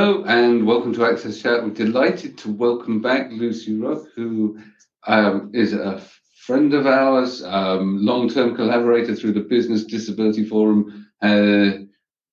Hello 0.00 0.24
and 0.24 0.66
welcome 0.66 0.94
to 0.94 1.04
Access 1.04 1.42
Chat. 1.42 1.62
We're 1.62 1.74
delighted 1.74 2.38
to 2.38 2.50
welcome 2.50 3.02
back 3.02 3.30
Lucy 3.32 3.74
Ruck, 3.74 4.02
who 4.16 4.58
um, 5.06 5.50
is 5.52 5.74
a 5.74 6.00
friend 6.46 6.72
of 6.72 6.86
ours, 6.86 7.44
um, 7.44 8.02
long-term 8.02 8.56
collaborator 8.56 9.14
through 9.14 9.32
the 9.34 9.40
Business 9.40 9.84
Disability 9.84 10.46
Forum, 10.46 11.06
uh, 11.20 11.84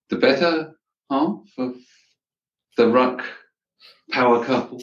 the 0.09 0.15
better 0.17 0.77
half 1.11 1.41
of 1.57 1.75
the 2.77 2.87
Ruck 2.87 3.25
power 4.11 4.45
couple. 4.45 4.81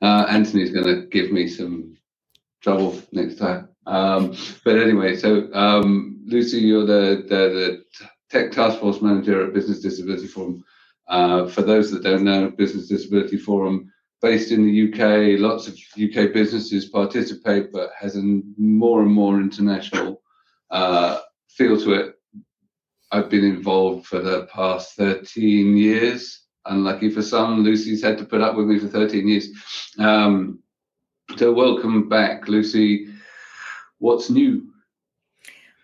Uh, 0.00 0.24
Anthony's 0.28 0.70
going 0.70 0.86
to 0.86 1.08
give 1.08 1.32
me 1.32 1.48
some 1.48 1.96
trouble 2.60 3.02
next 3.10 3.34
time. 3.34 3.68
Um, 3.84 4.36
but 4.64 4.78
anyway, 4.78 5.16
so 5.16 5.52
um, 5.54 6.22
Lucy, 6.24 6.58
you're 6.58 6.86
the, 6.86 7.24
the, 7.28 7.34
the 7.34 7.84
Tech 8.30 8.52
Task 8.52 8.78
Force 8.78 9.02
Manager 9.02 9.44
at 9.44 9.54
Business 9.54 9.80
Disability 9.80 10.28
Forum. 10.28 10.62
Uh, 11.12 11.46
for 11.46 11.60
those 11.60 11.90
that 11.90 12.02
don't 12.02 12.24
know, 12.24 12.50
Business 12.50 12.88
Disability 12.88 13.36
Forum, 13.36 13.92
based 14.22 14.50
in 14.50 14.64
the 14.64 14.88
UK, 14.88 15.38
lots 15.38 15.68
of 15.68 15.74
UK 16.02 16.32
businesses 16.32 16.86
participate, 16.86 17.70
but 17.70 17.90
has 18.00 18.16
a 18.16 18.40
more 18.56 19.02
and 19.02 19.12
more 19.12 19.38
international 19.38 20.22
uh, 20.70 21.20
feel 21.50 21.78
to 21.78 21.92
it. 21.92 22.14
I've 23.10 23.28
been 23.28 23.44
involved 23.44 24.06
for 24.06 24.20
the 24.20 24.46
past 24.46 24.96
13 24.96 25.76
years. 25.76 26.46
Unlucky 26.64 27.10
for 27.10 27.20
some, 27.20 27.62
Lucy's 27.62 28.02
had 28.02 28.16
to 28.16 28.24
put 28.24 28.40
up 28.40 28.56
with 28.56 28.66
me 28.66 28.78
for 28.78 28.88
13 28.88 29.28
years. 29.28 29.50
Um, 29.98 30.60
so, 31.36 31.52
welcome 31.52 32.08
back, 32.08 32.48
Lucy. 32.48 33.08
What's 33.98 34.30
new? 34.30 34.71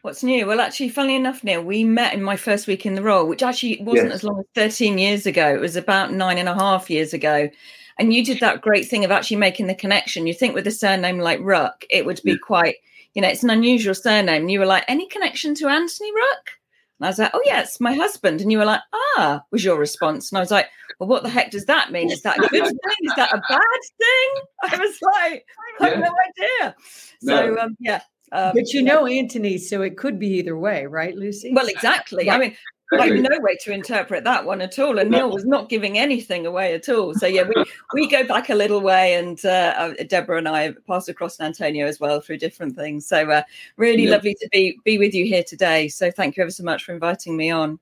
What's 0.09 0.23
new? 0.23 0.47
Well, 0.47 0.63
actually, 0.63 0.89
funnily 0.89 1.17
enough, 1.17 1.45
Neil, 1.45 1.63
we 1.63 1.85
met 1.85 2.15
in 2.15 2.23
my 2.23 2.39
first 2.39 2.67
week 2.67 2.87
in 2.87 2.95
the 2.95 3.03
role, 3.03 3.29
which 3.29 3.43
actually 3.43 3.77
wasn't 3.83 4.09
yes. 4.09 4.15
as 4.15 4.25
long 4.25 4.39
as 4.41 4.47
13 4.55 4.97
years 4.97 5.27
ago. 5.27 5.55
It 5.55 5.61
was 5.61 5.77
about 5.77 6.15
nine 6.15 6.39
and 6.39 6.49
a 6.49 6.55
half 6.55 6.89
years 6.89 7.13
ago. 7.13 7.51
And 7.99 8.15
you 8.15 8.25
did 8.25 8.41
that 8.41 8.63
great 8.63 8.89
thing 8.89 9.05
of 9.05 9.11
actually 9.11 9.37
making 9.37 9.67
the 9.67 9.75
connection. 9.75 10.27
You 10.27 10.33
think 10.33 10.55
with 10.55 10.67
a 10.67 10.71
surname 10.71 11.19
like 11.19 11.41
Ruck, 11.43 11.85
it 11.91 12.07
would 12.07 12.23
be 12.25 12.31
yeah. 12.31 12.37
quite, 12.43 12.77
you 13.13 13.21
know, 13.21 13.29
it's 13.29 13.43
an 13.43 13.51
unusual 13.51 13.95
surname. 13.95 14.41
And 14.41 14.51
you 14.51 14.61
were 14.61 14.65
like, 14.65 14.85
any 14.89 15.07
connection 15.09 15.55
to 15.57 15.69
Anthony 15.69 16.11
Ruck? 16.11 16.53
And 16.99 17.07
I 17.07 17.11
was 17.11 17.19
like, 17.19 17.33
oh, 17.35 17.43
yeah, 17.45 17.61
it's 17.61 17.79
my 17.79 17.93
husband. 17.93 18.41
And 18.41 18.51
you 18.51 18.57
were 18.57 18.65
like, 18.65 18.81
ah, 18.95 19.43
was 19.51 19.63
your 19.63 19.79
response. 19.79 20.33
And 20.33 20.39
I 20.39 20.41
was 20.41 20.51
like, 20.51 20.69
well, 20.99 21.11
what 21.11 21.23
the 21.23 21.29
heck 21.29 21.51
does 21.51 21.67
that 21.67 21.93
mean? 21.93 22.11
Is 22.11 22.23
that 22.23 22.39
a 22.39 22.49
good 22.49 22.65
thing? 22.65 22.97
Is 23.03 23.15
that 23.17 23.35
a 23.35 23.43
bad 23.47 23.61
thing? 23.99 24.43
I 24.73 24.79
was 24.79 24.99
like, 25.03 25.47
I 25.81 25.89
have 25.91 25.99
no 25.99 26.15
idea. 26.29 26.75
So, 27.21 27.51
no. 27.51 27.59
Um, 27.59 27.77
yeah, 27.79 28.01
um, 28.33 28.53
but 28.55 28.73
you 28.73 28.83
know 28.83 29.07
Anthony, 29.07 29.59
so 29.59 29.83
it 29.83 29.97
could 29.97 30.19
be 30.19 30.29
either 30.35 30.57
way, 30.57 30.87
right, 30.87 31.15
Lucy? 31.15 31.53
Well, 31.53 31.69
exactly. 31.69 32.31
I 32.31 32.39
mean, 32.39 32.57
like 32.93 33.13
no 33.13 33.39
way 33.41 33.57
to 33.63 33.73
interpret 33.73 34.25
that 34.25 34.45
one 34.45 34.61
at 34.61 34.79
all. 34.79 34.99
And 34.99 35.11
Neil 35.11 35.31
was 35.31 35.45
not 35.45 35.69
giving 35.69 35.99
anything 35.99 36.47
away 36.47 36.75
at 36.75 36.89
all. 36.89 37.15
So 37.15 37.27
yeah, 37.27 37.43
we 37.43 37.65
we 37.93 38.09
go 38.09 38.27
back 38.27 38.49
a 38.49 38.55
little 38.55 38.81
way, 38.81 39.15
and 39.15 39.43
uh, 39.45 39.75
uh 39.99 40.05
Deborah 40.09 40.39
and 40.39 40.49
I 40.49 40.75
passed 40.87 41.09
across 41.09 41.37
San 41.37 41.49
Antonio 41.49 41.87
as 41.87 42.01
well 42.01 42.21
through 42.21 42.39
different 42.39 42.77
things. 42.77 43.07
So 43.07 43.31
uh, 43.31 43.43
really 43.77 44.05
yeah. 44.05 44.11
lovely 44.11 44.35
to 44.41 44.49
be 44.51 44.79
be 44.85 44.99
with 44.99 45.15
you 45.15 45.25
here 45.27 45.45
today. 45.45 45.89
So 45.89 46.11
thank 46.11 46.37
you 46.37 46.43
ever 46.43 46.51
so 46.51 46.65
much 46.65 46.85
for 46.85 46.93
inviting 46.93 47.37
me 47.37 47.51
on. 47.51 47.79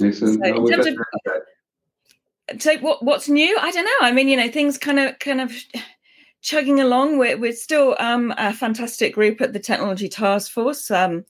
Excellent. 0.00 0.44
So, 0.44 0.50
no, 0.50 0.92
of, 2.54 2.60
so 2.60 2.78
what 2.78 3.02
what's 3.02 3.28
new? 3.28 3.56
I 3.60 3.70
don't 3.70 3.84
know. 3.84 4.06
I 4.06 4.12
mean, 4.12 4.28
you 4.28 4.36
know, 4.36 4.50
things 4.50 4.78
kind 4.78 4.98
of 4.98 5.18
kind 5.18 5.40
of 5.40 5.52
chugging 6.40 6.80
along. 6.80 7.18
We're, 7.18 7.38
we're 7.38 7.52
still 7.52 7.96
um, 7.98 8.34
a 8.36 8.52
fantastic 8.52 9.14
group 9.14 9.40
at 9.40 9.52
the 9.52 9.58
Technology 9.58 10.08
Task 10.08 10.50
Force, 10.50 10.90
um, 10.90 11.24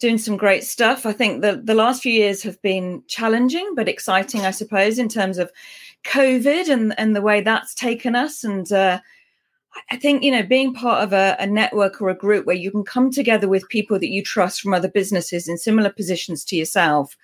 doing 0.00 0.18
some 0.18 0.36
great 0.36 0.64
stuff. 0.64 1.06
I 1.06 1.12
think 1.12 1.42
the, 1.42 1.60
the 1.62 1.74
last 1.74 2.02
few 2.02 2.12
years 2.12 2.42
have 2.42 2.60
been 2.62 3.02
challenging 3.08 3.74
but 3.74 3.88
exciting, 3.88 4.42
I 4.42 4.50
suppose, 4.50 4.98
in 4.98 5.08
terms 5.08 5.38
of 5.38 5.50
COVID 6.04 6.68
and, 6.68 6.94
and 6.98 7.14
the 7.14 7.22
way 7.22 7.40
that's 7.40 7.74
taken 7.74 8.14
us. 8.14 8.44
And 8.44 8.70
uh, 8.72 9.00
I 9.90 9.96
think, 9.96 10.22
you 10.22 10.30
know, 10.30 10.42
being 10.42 10.74
part 10.74 11.02
of 11.02 11.12
a, 11.12 11.36
a 11.38 11.46
network 11.46 12.00
or 12.00 12.08
a 12.08 12.14
group 12.14 12.46
where 12.46 12.56
you 12.56 12.70
can 12.70 12.84
come 12.84 13.10
together 13.10 13.48
with 13.48 13.68
people 13.68 13.98
that 13.98 14.10
you 14.10 14.22
trust 14.22 14.60
from 14.60 14.74
other 14.74 14.88
businesses 14.88 15.48
in 15.48 15.58
similar 15.58 15.90
positions 15.90 16.44
to 16.46 16.56
yourself 16.56 17.16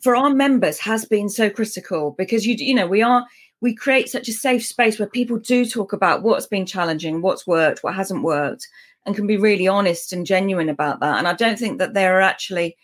for 0.00 0.16
our 0.16 0.30
members 0.30 0.78
has 0.78 1.04
been 1.04 1.28
so 1.28 1.48
critical 1.50 2.14
because 2.18 2.46
you 2.46 2.54
you 2.58 2.74
know 2.74 2.86
we 2.86 3.02
are 3.02 3.24
we 3.60 3.74
create 3.74 4.08
such 4.08 4.28
a 4.28 4.32
safe 4.32 4.64
space 4.64 4.98
where 4.98 5.08
people 5.08 5.38
do 5.38 5.66
talk 5.66 5.92
about 5.92 6.22
what's 6.22 6.46
been 6.46 6.66
challenging, 6.66 7.22
what's 7.22 7.46
worked, 7.46 7.82
what 7.82 7.94
hasn't 7.94 8.22
worked, 8.22 8.68
and 9.04 9.16
can 9.16 9.26
be 9.26 9.36
really 9.36 9.66
honest 9.66 10.12
and 10.12 10.26
genuine 10.26 10.68
about 10.68 11.00
that. 11.00 11.18
And 11.18 11.26
I 11.26 11.32
don't 11.32 11.58
think 11.58 11.78
that 11.78 11.94
there 11.94 12.18
are 12.18 12.22
actually 12.22 12.76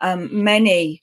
um, 0.00 0.44
many 0.44 1.02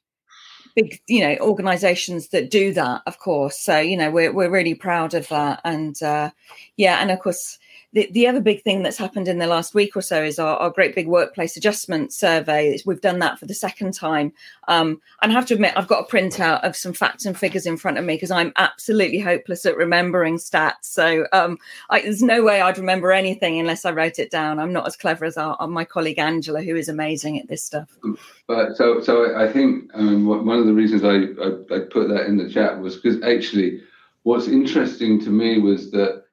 big, 0.76 1.02
you 1.08 1.22
know, 1.22 1.36
organisations 1.40 2.30
that 2.30 2.52
do 2.52 2.74
that. 2.74 3.02
Of 3.08 3.20
course, 3.20 3.58
so 3.58 3.80
you 3.80 3.98
know 3.98 4.12
we're 4.12 4.32
we're 4.32 4.50
really 4.50 4.76
proud 4.76 5.14
of 5.14 5.28
that. 5.30 5.62
And 5.64 6.02
uh, 6.04 6.32
yeah, 6.76 7.00
and 7.02 7.10
of 7.12 7.20
course 7.20 7.58
the, 7.98 8.08
the 8.12 8.28
other 8.28 8.42
big 8.42 8.62
thing 8.62 8.84
that's 8.84 9.00
happened 9.00 9.28
in 9.28 9.40
the 9.40 9.48
last 9.48 9.74
week 9.74 9.96
or 9.96 10.04
so 10.04 10.22
is 10.22 10.38
our, 10.38 10.56
our 10.58 10.70
great 10.70 10.94
big 10.94 11.08
workplace 11.08 11.58
adjustment 11.58 12.14
survey. 12.14 12.78
We've 12.86 13.02
done 13.02 13.18
that 13.20 13.40
for 13.40 13.48
the 13.48 13.56
second 13.56 13.96
time. 13.96 14.34
Um, 14.68 15.02
and 15.24 15.32
I 15.32 15.36
have 15.36 15.48
to 15.48 15.56
admit, 15.56 15.74
I've 15.76 15.88
got 15.88 16.04
a 16.04 16.16
printout 16.16 16.64
of 16.64 16.76
some 16.76 16.94
facts 16.94 17.26
and 17.26 17.36
figures 17.36 17.66
in 17.66 17.76
front 17.76 17.98
of 17.98 18.06
me 18.06 18.14
because 18.14 18.30
I'm 18.30 18.54
absolutely 18.58 19.18
hopeless 19.18 19.66
at 19.66 19.76
remembering 19.76 20.38
stats. 20.38 20.84
So 20.84 21.26
um, 21.34 21.58
I, 21.90 22.02
there's 22.02 22.22
no 22.22 22.44
way 22.44 22.62
I'd 22.62 22.78
remember 22.78 23.12
anything 23.12 23.60
unless 23.60 23.84
I 23.84 23.90
wrote 23.90 24.20
it 24.20 24.30
down. 24.30 24.60
I'm 24.60 24.74
not 24.74 24.86
as 24.86 24.96
clever 24.96 25.26
as 25.26 25.36
our, 25.36 25.68
my 25.68 25.84
colleague 25.84 26.20
Angela, 26.20 26.62
who 26.62 26.76
is 26.76 26.90
amazing 26.90 27.40
at 27.40 27.48
this 27.48 27.64
stuff. 27.64 27.98
But 28.46 28.78
so, 28.78 29.02
so 29.02 29.36
I 29.36 29.52
think 29.52 29.90
um, 29.96 30.28
one 30.28 30.60
of 30.60 30.68
the 30.68 30.74
reasons 30.74 31.04
I, 31.04 31.16
I, 31.44 31.78
I 31.78 31.80
put 31.90 32.10
that 32.10 32.28
in 32.28 32.38
the 32.38 32.48
chat 32.48 32.80
was 32.80 32.98
because 32.98 33.24
actually, 33.24 33.82
what's 34.22 34.48
interesting 34.48 35.20
to 35.22 35.32
me 35.32 35.58
was 35.58 35.90
that 35.92 36.27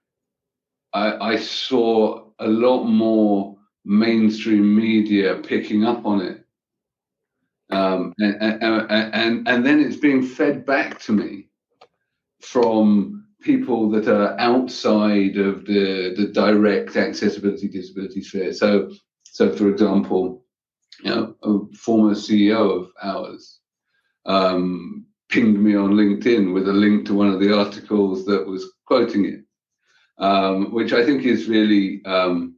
I, 0.94 1.32
I 1.32 1.36
saw 1.36 2.28
a 2.38 2.46
lot 2.46 2.84
more 2.84 3.56
mainstream 3.84 4.74
media 4.74 5.36
picking 5.36 5.84
up 5.84 6.06
on 6.06 6.22
it. 6.22 6.44
Um, 7.70 8.14
and, 8.18 8.62
and, 8.62 8.90
and, 8.90 9.48
and 9.48 9.66
then 9.66 9.80
it's 9.80 9.96
being 9.96 10.22
fed 10.22 10.64
back 10.64 11.00
to 11.02 11.12
me 11.12 11.48
from 12.40 13.26
people 13.42 13.90
that 13.90 14.08
are 14.08 14.38
outside 14.38 15.36
of 15.36 15.66
the, 15.66 16.14
the 16.16 16.28
direct 16.32 16.96
accessibility 16.96 17.68
disability 17.68 18.22
sphere. 18.22 18.52
So, 18.52 18.92
so 19.24 19.52
for 19.52 19.68
example, 19.68 20.44
you 21.02 21.10
know, 21.10 21.34
a 21.42 21.76
former 21.76 22.14
CEO 22.14 22.82
of 22.82 22.90
ours 23.02 23.58
um, 24.26 25.06
pinged 25.28 25.60
me 25.60 25.74
on 25.74 25.92
LinkedIn 25.92 26.54
with 26.54 26.68
a 26.68 26.72
link 26.72 27.06
to 27.06 27.14
one 27.14 27.28
of 27.28 27.40
the 27.40 27.56
articles 27.56 28.24
that 28.26 28.46
was 28.46 28.72
quoting 28.86 29.24
it 29.24 29.43
um, 30.18 30.72
which 30.72 30.92
I 30.92 31.04
think 31.04 31.24
is 31.24 31.48
really 31.48 32.04
um, 32.04 32.56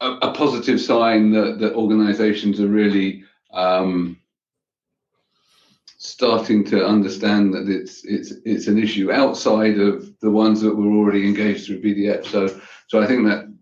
a, 0.00 0.12
a, 0.22 0.32
positive 0.32 0.80
sign 0.80 1.30
that, 1.32 1.58
that 1.58 1.74
organizations 1.74 2.60
are 2.60 2.68
really 2.68 3.24
um, 3.52 4.18
starting 5.98 6.64
to 6.64 6.86
understand 6.86 7.52
that 7.54 7.68
it's 7.68 8.04
it's 8.04 8.32
it's 8.44 8.66
an 8.66 8.82
issue 8.82 9.10
outside 9.12 9.78
of 9.78 10.18
the 10.20 10.30
ones 10.30 10.60
that 10.60 10.74
were 10.74 10.92
already 10.92 11.26
engaged 11.26 11.66
through 11.66 11.82
BDF. 11.82 12.24
So 12.26 12.60
so 12.88 13.02
I 13.02 13.06
think 13.06 13.26
that 13.26 13.52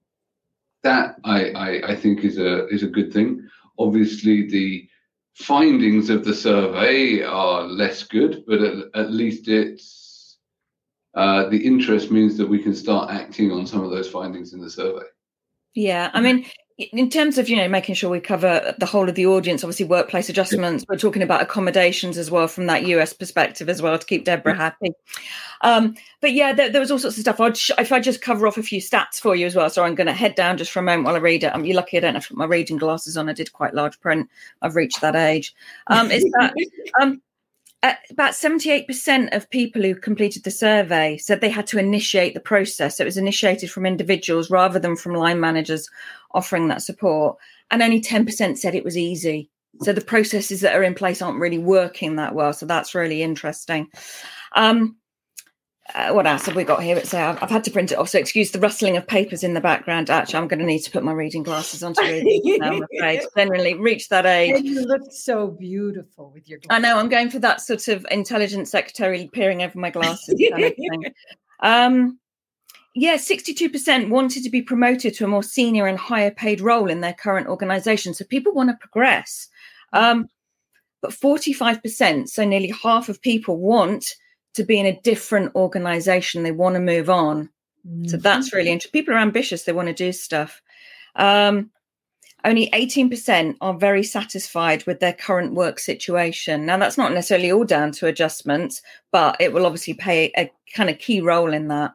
that 0.83 1.17
I, 1.25 1.51
I, 1.51 1.93
I 1.93 1.97
think 1.97 2.25
is 2.25 2.39
a 2.39 2.67
is 2.69 2.83
a 2.83 2.89
good 2.89 3.13
thing. 3.13 3.49
Obviously 3.79 4.49
the 4.49 4.89
findings 5.35 6.11
of 6.11 6.25
the 6.25 6.35
survey 6.35 7.23
are 7.23 7.63
less 7.63 8.05
good, 8.05 8.45
but 8.47 8.61
at, 8.61 8.75
at 8.95 9.11
least 9.11 9.49
it's 9.49 10.04
uh, 11.15 11.49
the 11.49 11.65
interest 11.65 12.11
means 12.11 12.37
that 12.37 12.49
we 12.49 12.63
can 12.63 12.75
start 12.75 13.11
acting 13.11 13.53
on 13.53 13.67
some 13.67 13.83
of 13.83 13.91
those 13.91 14.09
findings 14.09 14.53
in 14.53 14.61
the 14.61 14.71
survey. 14.71 15.05
Yeah, 15.75 16.11
I 16.13 16.21
mean, 16.21 16.47
in 16.77 17.09
terms 17.09 17.39
of 17.39 17.49
you 17.49 17.57
know 17.57 17.69
making 17.69 17.95
sure 17.95 18.11
we 18.11 18.19
cover 18.19 18.75
the 18.79 18.87
whole 18.87 19.09
of 19.09 19.15
the 19.15 19.27
audience, 19.27 19.63
obviously 19.63 19.87
workplace 19.87 20.29
adjustments. 20.29 20.85
We're 20.89 20.99
talking 20.99 21.23
about 21.23 21.41
accommodations 21.41 22.19
as 22.19 22.31
well 22.31 22.49
from 22.49 22.67
that 22.67 22.85
US 22.87 23.13
perspective 23.13 23.69
as 23.69 23.81
well 23.81 23.97
to 23.97 24.07
keep 24.07 24.25
Deborah 24.25 24.57
happy. 24.57 24.91
Um, 25.61 25.95
but 26.21 26.33
yeah, 26.33 26.53
there, 26.53 26.71
there, 26.71 26.81
was 26.81 26.91
all 26.91 26.99
sorts 26.99 27.17
of 27.17 27.23
stuff. 27.23 27.41
I'd 27.41 27.57
sh- 27.57 27.71
if 27.79 27.93
I 27.93 28.01
just 28.01 28.21
cover 28.21 28.47
off 28.47 28.59
a 28.59 28.63
few 28.63 28.81
stats 28.81 29.21
for 29.21 29.37
you 29.37 29.47
as 29.47 29.55
well. 29.55 29.71
So 29.71 29.85
I'm 29.85 29.95
going 29.95 30.09
to 30.09 30.13
head 30.13 30.35
down 30.35 30.59
just 30.59 30.73
for 30.73 30.81
a 30.81 30.83
moment 30.83 31.07
while 31.07 31.15
I 31.15 31.19
read 31.19 31.45
it. 31.45 31.53
I'm 31.55 31.65
you're 31.65 31.77
lucky 31.77 31.97
I 31.97 32.01
don't 32.01 32.15
have 32.15 32.25
to 32.25 32.31
put 32.31 32.39
my 32.39 32.45
reading 32.45 32.77
glasses 32.77 33.17
on. 33.17 33.29
I 33.29 33.35
did 33.35 33.53
quite 33.53 33.75
large 33.75 34.01
print. 34.01 34.29
I've 34.61 34.77
reached 34.77 35.01
that 35.01 35.15
age. 35.15 35.55
Um, 35.87 36.11
is 36.11 36.25
that 36.25 36.55
um, 37.01 37.23
uh, 37.85 37.95
about 38.09 38.33
78% 38.33 39.37
of 39.37 39.51
people 39.51 39.83
who 39.83 39.95
completed 39.95 40.43
the 40.43 40.51
survey 40.51 41.19
said 41.19 41.43
they 41.43 41.51
had 41.51 41.67
to 41.67 41.79
initiate 41.79 42.33
the 42.33 42.41
process. 42.41 42.99
It 42.99 43.05
was 43.05 43.19
initiated 43.19 43.71
from 43.71 43.85
individuals 43.85 44.49
rather 44.51 44.79
than 44.79 44.97
from 44.97 45.13
line 45.13 45.39
managers 45.39 45.91
offering 46.31 46.69
that 46.69 46.81
support. 46.81 47.37
And 47.71 47.83
only 47.83 48.01
10% 48.01 48.57
said 48.57 48.75
it 48.75 48.85
was 48.85 48.97
easy. 48.97 49.51
So 49.83 49.93
the 49.93 50.01
processes 50.01 50.63
that 50.63 50.75
are 50.75 50.83
in 50.83 50.95
place 50.95 51.21
aren't 51.21 51.41
really 51.41 51.59
working 51.59 52.17
that 52.17 52.35
well. 52.35 52.55
So 52.55 52.65
that's 52.65 52.95
really 52.95 53.23
interesting. 53.23 53.89
Um, 54.57 54.97
uh, 55.95 56.13
what 56.13 56.27
else 56.27 56.47
have 56.47 56.57
we 56.57 56.65
got 56.65 56.83
here? 56.83 57.05
So 57.05 57.19
I've, 57.19 57.43
I've, 57.43 57.51
had 57.51 57.65
to 57.65 57.71
print 57.71 57.93
it 57.93 57.99
off. 57.99 58.09
So 58.09 58.19
excuse 58.19 58.51
the 58.53 58.59
rustling 58.59 58.97
of 58.97 59.07
papers 59.07 59.45
in 59.45 59.53
the 59.53 59.61
background. 59.61 60.09
Actually, 60.09 60.39
I'm 60.39 60.49
going 60.49 60.61
to 60.61 60.65
need 60.65 60.81
to 60.81 60.91
put 60.91 61.05
my 61.05 61.13
reading 61.13 61.43
glasses 61.43 61.83
on 61.83 61.93
to 61.95 62.03
read 62.03 62.59
now, 62.59 62.73
I'm 62.73 62.83
afraid. 62.83 63.21
Generally, 63.37 63.75
reach 63.75 64.09
that 64.09 64.25
age. 64.27 64.57
And 64.57 64.67
you 64.67 64.83
look 64.83 65.03
so 65.11 65.49
beautiful 65.49 66.31
with 66.33 66.49
your. 66.49 66.59
Glasses. 66.61 66.69
I 66.71 66.79
know. 66.79 66.99
I'm 66.99 67.11
going 67.11 67.29
for 67.29 67.39
that 67.41 67.61
sort 67.61 67.89
of 67.89 68.07
intelligent 68.11 68.67
secretary 68.69 69.29
peering 69.33 69.63
over 69.63 69.79
my 69.79 69.91
glasses 69.91 70.41
kind 70.51 70.65
of 70.65 70.75
thing. 70.75 71.05
Um, 71.61 72.19
yeah, 72.95 73.17
62% 73.17 74.09
wanted 74.09 74.45
to 74.45 74.51
be 74.51 74.63
promoted 74.63 75.15
to 75.15 75.25
a 75.25 75.29
more 75.29 75.43
senior 75.43 75.87
and 75.87 75.99
higher 75.99 76.31
paid 76.31 76.61
role 76.61 76.89
in 76.89 77.01
their 77.01 77.13
current 77.13 77.49
organization. 77.49 78.15
So 78.15 78.25
people 78.25 78.55
want 78.55 78.71
to 78.71 78.77
progress. 78.77 79.49
Um, 79.93 80.29
but 81.03 81.11
45%, 81.11 82.29
so 82.29 82.45
nearly 82.45 82.73
half 82.83 83.09
of 83.09 83.21
people 83.21 83.59
want 83.59 84.15
to 84.55 84.65
be 84.65 84.79
in 84.79 84.87
a 84.87 85.01
different 85.01 85.55
organization. 85.55 86.43
They 86.43 86.53
want 86.53 86.75
to 86.75 86.81
move 86.81 87.11
on. 87.11 87.51
Mm-hmm. 87.87 88.07
So 88.07 88.17
that's 88.17 88.53
really 88.53 88.71
interesting. 88.71 88.99
People 88.99 89.15
are 89.15 89.19
ambitious, 89.19 89.65
they 89.65 89.73
want 89.73 89.89
to 89.89 89.95
do 89.95 90.13
stuff. 90.13 90.63
Um, 91.17 91.71
only 92.45 92.69
18% 92.71 93.57
are 93.61 93.75
very 93.75 94.03
satisfied 94.03 94.87
with 94.87 95.01
their 95.01 95.15
current 95.15 95.55
work 95.55 95.79
situation. 95.79 96.67
Now, 96.67 96.77
that's 96.77 96.99
not 96.99 97.13
necessarily 97.13 97.51
all 97.51 97.65
down 97.65 97.93
to 97.93 98.07
adjustments, 98.07 98.83
but 99.11 99.37
it 99.41 99.53
will 99.53 99.65
obviously 99.65 99.95
play 99.95 100.31
a 100.37 100.51
kind 100.75 100.91
of 100.91 100.99
key 100.99 101.23
role 101.23 101.55
in 101.55 101.69
that. 101.69 101.95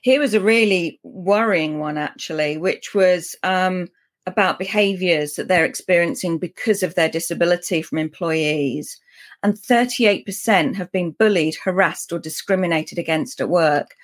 Here 0.00 0.20
was 0.20 0.32
a 0.32 0.40
really 0.40 0.98
worrying 1.02 1.78
one, 1.78 1.98
actually, 1.98 2.56
which 2.56 2.94
was 2.94 3.36
um, 3.42 3.88
about 4.26 4.58
behaviors 4.58 5.34
that 5.34 5.48
they're 5.48 5.66
experiencing 5.66 6.38
because 6.38 6.82
of 6.82 6.94
their 6.94 7.10
disability 7.10 7.82
from 7.82 7.98
employees 7.98 8.98
and 9.42 9.54
38% 9.54 10.74
have 10.76 10.92
been 10.92 11.12
bullied, 11.12 11.56
harassed, 11.64 12.12
or 12.12 12.18
discriminated 12.18 12.98
against 12.98 13.40
at 13.40 13.48
work. 13.48 13.94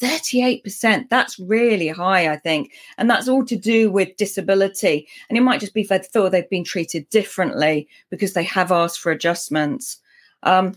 38%, 0.00 1.08
that's 1.08 1.38
really 1.38 1.88
high, 1.88 2.30
I 2.30 2.36
think. 2.36 2.72
And 2.98 3.08
that's 3.08 3.28
all 3.28 3.44
to 3.46 3.56
do 3.56 3.90
with 3.90 4.16
disability. 4.16 5.08
And 5.28 5.38
it 5.38 5.42
might 5.42 5.60
just 5.60 5.74
be 5.74 5.84
they 5.84 5.98
thought 5.98 6.32
they've 6.32 6.48
been 6.50 6.64
treated 6.64 7.08
differently 7.08 7.88
because 8.10 8.34
they 8.34 8.44
have 8.44 8.72
asked 8.72 9.00
for 9.00 9.10
adjustments. 9.10 9.98
Um, 10.42 10.74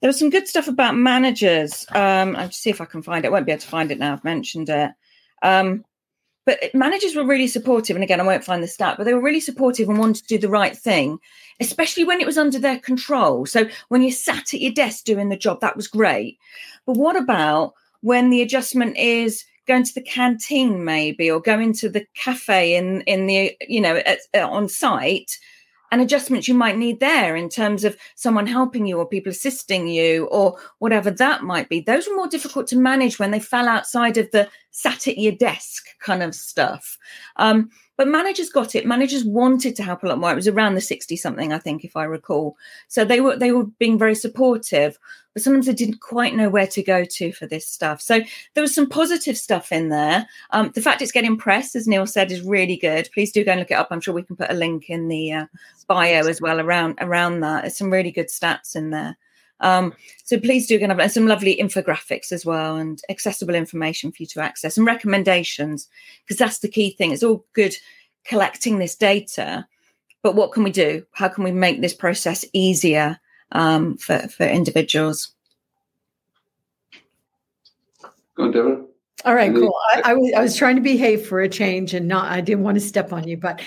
there 0.00 0.08
was 0.08 0.18
some 0.18 0.30
good 0.30 0.48
stuff 0.48 0.68
about 0.68 0.96
managers. 0.96 1.86
Um, 1.90 2.34
I'll 2.34 2.50
see 2.50 2.70
if 2.70 2.80
I 2.80 2.86
can 2.86 3.02
find 3.02 3.24
it. 3.24 3.28
I 3.28 3.30
won't 3.30 3.46
be 3.46 3.52
able 3.52 3.60
to 3.60 3.68
find 3.68 3.92
it 3.92 3.98
now. 3.98 4.14
I've 4.14 4.24
mentioned 4.24 4.70
it. 4.70 4.90
Um, 5.42 5.84
but 6.44 6.58
managers 6.74 7.14
were 7.14 7.24
really 7.24 7.46
supportive. 7.46 7.96
And 7.96 8.02
again, 8.02 8.20
I 8.20 8.24
won't 8.24 8.44
find 8.44 8.62
the 8.62 8.68
stat, 8.68 8.96
but 8.96 9.04
they 9.04 9.14
were 9.14 9.22
really 9.22 9.40
supportive 9.40 9.88
and 9.88 9.98
wanted 9.98 10.22
to 10.22 10.26
do 10.26 10.38
the 10.38 10.48
right 10.48 10.76
thing, 10.76 11.18
especially 11.60 12.04
when 12.04 12.20
it 12.20 12.26
was 12.26 12.38
under 12.38 12.58
their 12.58 12.78
control. 12.78 13.46
So 13.46 13.68
when 13.88 14.02
you 14.02 14.10
sat 14.10 14.52
at 14.52 14.60
your 14.60 14.72
desk 14.72 15.04
doing 15.04 15.28
the 15.28 15.36
job, 15.36 15.60
that 15.60 15.76
was 15.76 15.88
great. 15.88 16.38
But 16.86 16.96
what 16.96 17.16
about 17.16 17.74
when 18.00 18.30
the 18.30 18.42
adjustment 18.42 18.96
is 18.96 19.44
going 19.66 19.84
to 19.84 19.94
the 19.94 20.02
canteen, 20.02 20.84
maybe, 20.84 21.30
or 21.30 21.40
going 21.40 21.72
to 21.74 21.88
the 21.88 22.04
cafe 22.14 22.74
in 22.74 23.02
in 23.02 23.26
the 23.26 23.56
you 23.68 23.80
know 23.80 23.96
at, 23.96 24.18
on 24.34 24.68
site? 24.68 25.38
And 25.92 26.00
adjustments 26.00 26.48
you 26.48 26.54
might 26.54 26.78
need 26.78 27.00
there 27.00 27.36
in 27.36 27.50
terms 27.50 27.84
of 27.84 27.96
someone 28.14 28.46
helping 28.46 28.86
you 28.86 28.96
or 28.96 29.06
people 29.06 29.30
assisting 29.30 29.86
you 29.86 30.24
or 30.28 30.58
whatever 30.78 31.10
that 31.10 31.44
might 31.44 31.68
be. 31.68 31.80
Those 31.80 32.08
were 32.08 32.16
more 32.16 32.28
difficult 32.28 32.66
to 32.68 32.78
manage 32.78 33.18
when 33.18 33.30
they 33.30 33.38
fell 33.38 33.68
outside 33.68 34.16
of 34.16 34.30
the 34.30 34.48
sat 34.70 35.06
at 35.06 35.18
your 35.18 35.32
desk 35.32 35.84
kind 36.00 36.22
of 36.22 36.34
stuff. 36.34 36.98
Um, 37.36 37.68
but 37.98 38.08
managers 38.08 38.48
got 38.48 38.74
it. 38.74 38.86
Managers 38.86 39.22
wanted 39.22 39.76
to 39.76 39.82
help 39.82 40.02
a 40.02 40.06
lot 40.06 40.18
more. 40.18 40.32
It 40.32 40.36
was 40.36 40.48
around 40.48 40.76
the 40.76 40.80
60 40.80 41.14
something, 41.14 41.52
I 41.52 41.58
think, 41.58 41.84
if 41.84 41.94
I 41.94 42.04
recall. 42.04 42.56
So 42.88 43.04
they 43.04 43.20
were 43.20 43.36
they 43.36 43.52
were 43.52 43.66
being 43.66 43.98
very 43.98 44.14
supportive, 44.14 44.98
but 45.32 45.42
sometimes 45.42 45.68
I 45.68 45.72
didn't 45.72 46.00
quite 46.00 46.34
know 46.34 46.48
where 46.48 46.66
to 46.66 46.82
go 46.82 47.04
to 47.04 47.32
for 47.32 47.46
this 47.46 47.66
stuff. 47.66 48.00
So 48.00 48.20
there 48.54 48.62
was 48.62 48.74
some 48.74 48.88
positive 48.88 49.36
stuff 49.36 49.72
in 49.72 49.88
there. 49.88 50.26
Um, 50.50 50.70
the 50.74 50.82
fact 50.82 51.02
it's 51.02 51.12
getting 51.12 51.36
press, 51.36 51.74
as 51.74 51.86
Neil 51.86 52.06
said, 52.06 52.30
is 52.30 52.42
really 52.42 52.76
good. 52.76 53.08
Please 53.14 53.32
do 53.32 53.44
go 53.44 53.52
and 53.52 53.60
look 53.60 53.70
it 53.70 53.74
up. 53.74 53.88
I'm 53.90 54.00
sure 54.00 54.14
we 54.14 54.22
can 54.22 54.36
put 54.36 54.50
a 54.50 54.54
link 54.54 54.90
in 54.90 55.08
the 55.08 55.32
uh, 55.32 55.46
bio 55.86 56.26
as 56.26 56.40
well 56.40 56.60
around 56.60 56.98
around 57.00 57.40
that. 57.40 57.62
There's 57.62 57.78
some 57.78 57.90
really 57.90 58.10
good 58.10 58.28
stats 58.28 58.76
in 58.76 58.90
there. 58.90 59.16
Um, 59.60 59.94
so 60.24 60.38
please 60.40 60.66
do 60.66 60.78
go 60.78 60.84
and 60.84 61.00
have 61.00 61.12
some 61.12 61.26
lovely 61.26 61.56
infographics 61.56 62.32
as 62.32 62.44
well 62.44 62.76
and 62.76 63.00
accessible 63.08 63.54
information 63.54 64.10
for 64.10 64.22
you 64.22 64.26
to 64.26 64.40
access 64.40 64.76
and 64.76 64.84
recommendations 64.84 65.88
because 66.24 66.36
that's 66.36 66.58
the 66.58 66.68
key 66.68 66.90
thing. 66.90 67.12
It's 67.12 67.22
all 67.22 67.44
good 67.52 67.74
collecting 68.24 68.78
this 68.78 68.96
data, 68.96 69.66
but 70.22 70.34
what 70.34 70.50
can 70.52 70.64
we 70.64 70.72
do? 70.72 71.06
How 71.12 71.28
can 71.28 71.44
we 71.44 71.52
make 71.52 71.80
this 71.80 71.94
process 71.94 72.44
easier 72.52 73.20
um, 73.52 73.96
for 73.96 74.18
for 74.28 74.44
individuals? 74.46 75.32
Go 78.34 78.44
on, 78.44 78.50
Deborah. 78.50 78.84
All 79.24 79.34
right, 79.34 79.54
cool. 79.54 79.74
I, 79.94 80.02
I, 80.06 80.14
was 80.14 80.32
I 80.36 80.42
was 80.42 80.56
trying 80.56 80.74
to 80.76 80.82
behave 80.82 81.24
for 81.26 81.40
a 81.40 81.48
change 81.48 81.94
and 81.94 82.08
not 82.08 82.30
I 82.32 82.40
didn't 82.40 82.64
want 82.64 82.76
to 82.76 82.80
step 82.80 83.12
on 83.12 83.28
you, 83.28 83.36
but 83.36 83.62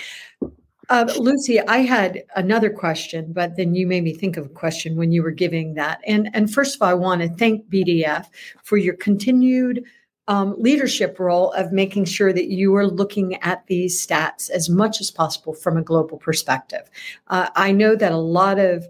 uh, 0.88 1.12
Lucy, 1.18 1.60
I 1.60 1.78
had 1.78 2.22
another 2.36 2.70
question, 2.70 3.32
but 3.32 3.56
then 3.56 3.74
you 3.74 3.86
made 3.86 4.04
me 4.04 4.12
think 4.12 4.36
of 4.36 4.46
a 4.46 4.50
question 4.50 4.96
when 4.96 5.12
you 5.12 5.22
were 5.22 5.30
giving 5.30 5.74
that. 5.74 6.00
And 6.06 6.28
and 6.34 6.52
first 6.52 6.76
of 6.76 6.82
all, 6.82 6.88
I 6.88 6.94
want 6.94 7.22
to 7.22 7.28
thank 7.28 7.66
BDF 7.68 8.26
for 8.64 8.76
your 8.76 8.94
continued 8.94 9.84
um, 10.28 10.54
leadership 10.58 11.18
role 11.18 11.52
of 11.52 11.72
making 11.72 12.04
sure 12.04 12.32
that 12.32 12.48
you 12.48 12.74
are 12.74 12.86
looking 12.86 13.36
at 13.42 13.66
these 13.66 14.04
stats 14.04 14.50
as 14.50 14.68
much 14.68 15.00
as 15.00 15.10
possible 15.10 15.54
from 15.54 15.76
a 15.76 15.82
global 15.82 16.18
perspective. 16.18 16.90
Uh, 17.28 17.48
I 17.54 17.72
know 17.72 17.94
that 17.96 18.12
a 18.12 18.16
lot 18.16 18.58
of 18.58 18.86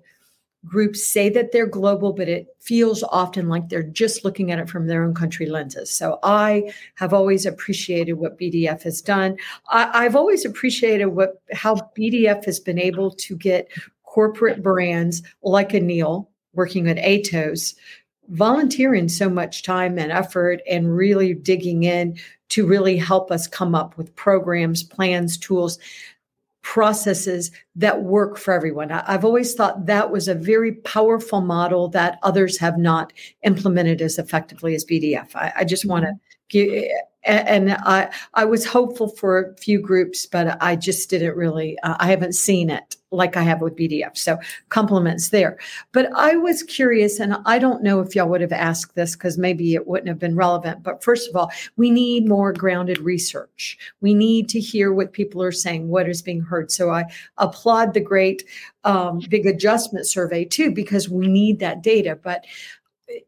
groups 0.67 1.07
say 1.07 1.29
that 1.31 1.53
they're 1.53 1.67
global, 1.67 2.13
but 2.13 2.29
it 2.29 2.49
feels 2.61 3.03
often 3.05 3.49
like 3.49 3.69
they're 3.69 3.83
just 3.83 4.25
looking 4.25 4.51
at 4.51 4.59
it 4.59 4.69
from 4.69 4.87
their 4.87 5.05
own 5.05 5.15
country 5.15 5.47
lenses. 5.47 5.91
So 5.91 6.19
I 6.23 6.73
have 6.97 7.15
always 7.15 7.47
appreciated 7.47 8.15
what 8.15 8.39
BDF 8.39 8.83
has 8.83 9.01
done. 9.01 9.37
I, 9.71 10.03
have 10.03 10.17
always 10.17 10.45
appreciated 10.45 11.07
what 11.07 11.41
how 11.53 11.77
BDF 11.97 12.45
has 12.45 12.59
been 12.59 12.79
able 12.79 13.13
to 13.13 13.37
get 13.37 13.69
corporate 14.05 14.63
brands 14.63 15.23
like 15.43 15.73
Neil 15.73 16.29
working 16.53 16.89
at 16.89 16.97
Atos 16.97 17.75
volunteering 18.29 19.09
so 19.09 19.29
much 19.29 19.63
time 19.63 19.99
and 19.99 20.11
effort 20.11 20.61
and 20.69 20.97
really 20.97 21.35
digging 21.35 21.85
in 21.85 22.19
to 22.49 22.67
really 22.67 22.97
help 22.97 23.31
us 23.31 23.47
come 23.47 23.75
up 23.75 23.97
with 23.97 24.15
programs, 24.17 24.83
plans, 24.83 25.37
tools 25.37 25.79
processes 26.67 27.53
that 27.77 28.03
work 28.03 28.37
for 28.37 28.53
everyone. 28.53 28.91
I've 28.91 29.25
always 29.25 29.55
thought 29.55 29.87
that 29.87 30.11
was 30.11 30.27
a 30.27 30.35
very 30.35 30.73
powerful 30.73 31.41
model 31.41 31.87
that 31.91 32.19
others 32.25 32.59
have 32.59 32.77
not 32.77 33.13
implemented 33.45 34.03
as 34.03 34.19
effectively 34.19 34.75
as 34.75 34.85
BDF. 34.85 35.29
I, 35.37 35.53
I 35.59 35.65
just 35.65 35.87
want 35.87 36.07
to 36.07 36.11
mm-hmm. 36.11 36.19
give 36.49 36.91
and 37.23 37.73
I 37.73 38.13
I 38.35 38.47
was 38.47 38.67
hopeful 38.67 39.09
for 39.09 39.39
a 39.39 39.57
few 39.59 39.81
groups, 39.81 40.27
but 40.27 40.61
I 40.61 40.75
just 40.75 41.09
didn't 41.09 41.37
really. 41.37 41.79
Uh, 41.85 41.97
I 42.01 42.09
haven't 42.09 42.35
seen 42.35 42.69
it 42.69 42.97
like 43.17 43.37
I 43.37 43.43
have 43.43 43.61
with 43.61 43.77
BDF. 43.77 44.17
So 44.17 44.39
compliments 44.69 45.31
there. 45.31 45.59
But 45.93 46.11
I 46.15 46.37
was 46.37 46.63
curious, 46.63 47.19
and 47.19 47.37
I 47.47 47.59
don't 47.59 47.83
know 47.83 48.01
if 48.01 48.15
y'all 48.15 48.29
would 48.29 48.41
have 48.41 48.53
asked 48.53 48.95
this 48.95 49.17
because 49.17 49.39
maybe 49.39 49.75
it 49.75 49.87
wouldn't 49.87 50.09
have 50.09 50.19
been 50.19 50.37
relevant. 50.37 50.83
But 50.83 51.03
first 51.03 51.29
of 51.29 51.37
all, 51.37 51.51
we 51.77 51.91
need 51.91 52.29
more 52.29 52.53
grounded 52.53 52.99
research. 52.99 53.79
We 54.01 54.15
need 54.15 54.49
to 54.51 54.61
hear 54.61 54.93
what 54.93 55.13
people 55.13 55.43
are 55.43 55.53
saying, 55.53 55.89
what 55.89 56.09
is 56.09 56.23
being 56.23 56.41
heard. 56.41 56.71
So 56.71 56.91
I 56.91 57.05
applaud 57.39 57.95
the 57.95 58.01
great 58.01 58.45
um, 58.85 59.21
big 59.29 59.47
adjustment 59.47 60.07
survey 60.07 60.45
too, 60.45 60.71
because 60.71 61.09
we 61.09 61.27
need 61.27 61.59
that 61.61 61.83
data. 61.83 62.19
But 62.23 62.45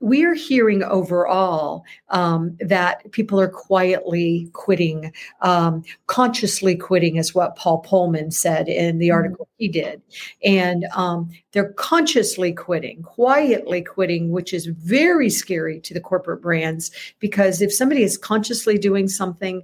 we're 0.01 0.35
hearing 0.35 0.83
overall 0.83 1.85
um, 2.09 2.57
that 2.61 3.11
people 3.13 3.41
are 3.41 3.49
quietly 3.49 4.51
quitting, 4.53 5.13
um, 5.41 5.85
consciously 6.07 6.75
quitting, 6.75 7.17
is 7.17 7.35
what 7.35 7.57
Paul 7.57 7.83
Polman 7.83 8.33
said 8.33 8.69
in 8.69 8.99
the 8.99 9.09
mm-hmm. 9.09 9.15
article 9.15 9.49
he 9.57 9.69
did. 9.69 10.03
And 10.43 10.85
um, 10.95 11.31
they're 11.53 11.73
consciously 11.75 12.53
quitting, 12.53 13.03
quietly 13.03 13.83
quitting, 13.83 14.31
which 14.31 14.53
is 14.53 14.67
very 14.67 15.31
scary 15.31 15.81
to 15.81 15.95
the 15.95 16.01
corporate 16.01 16.43
brands 16.43 16.91
because 17.21 17.63
if 17.63 17.73
somebody 17.73 18.03
is 18.03 18.19
consciously 18.19 18.79
doing 18.79 19.09
something, 19.09 19.63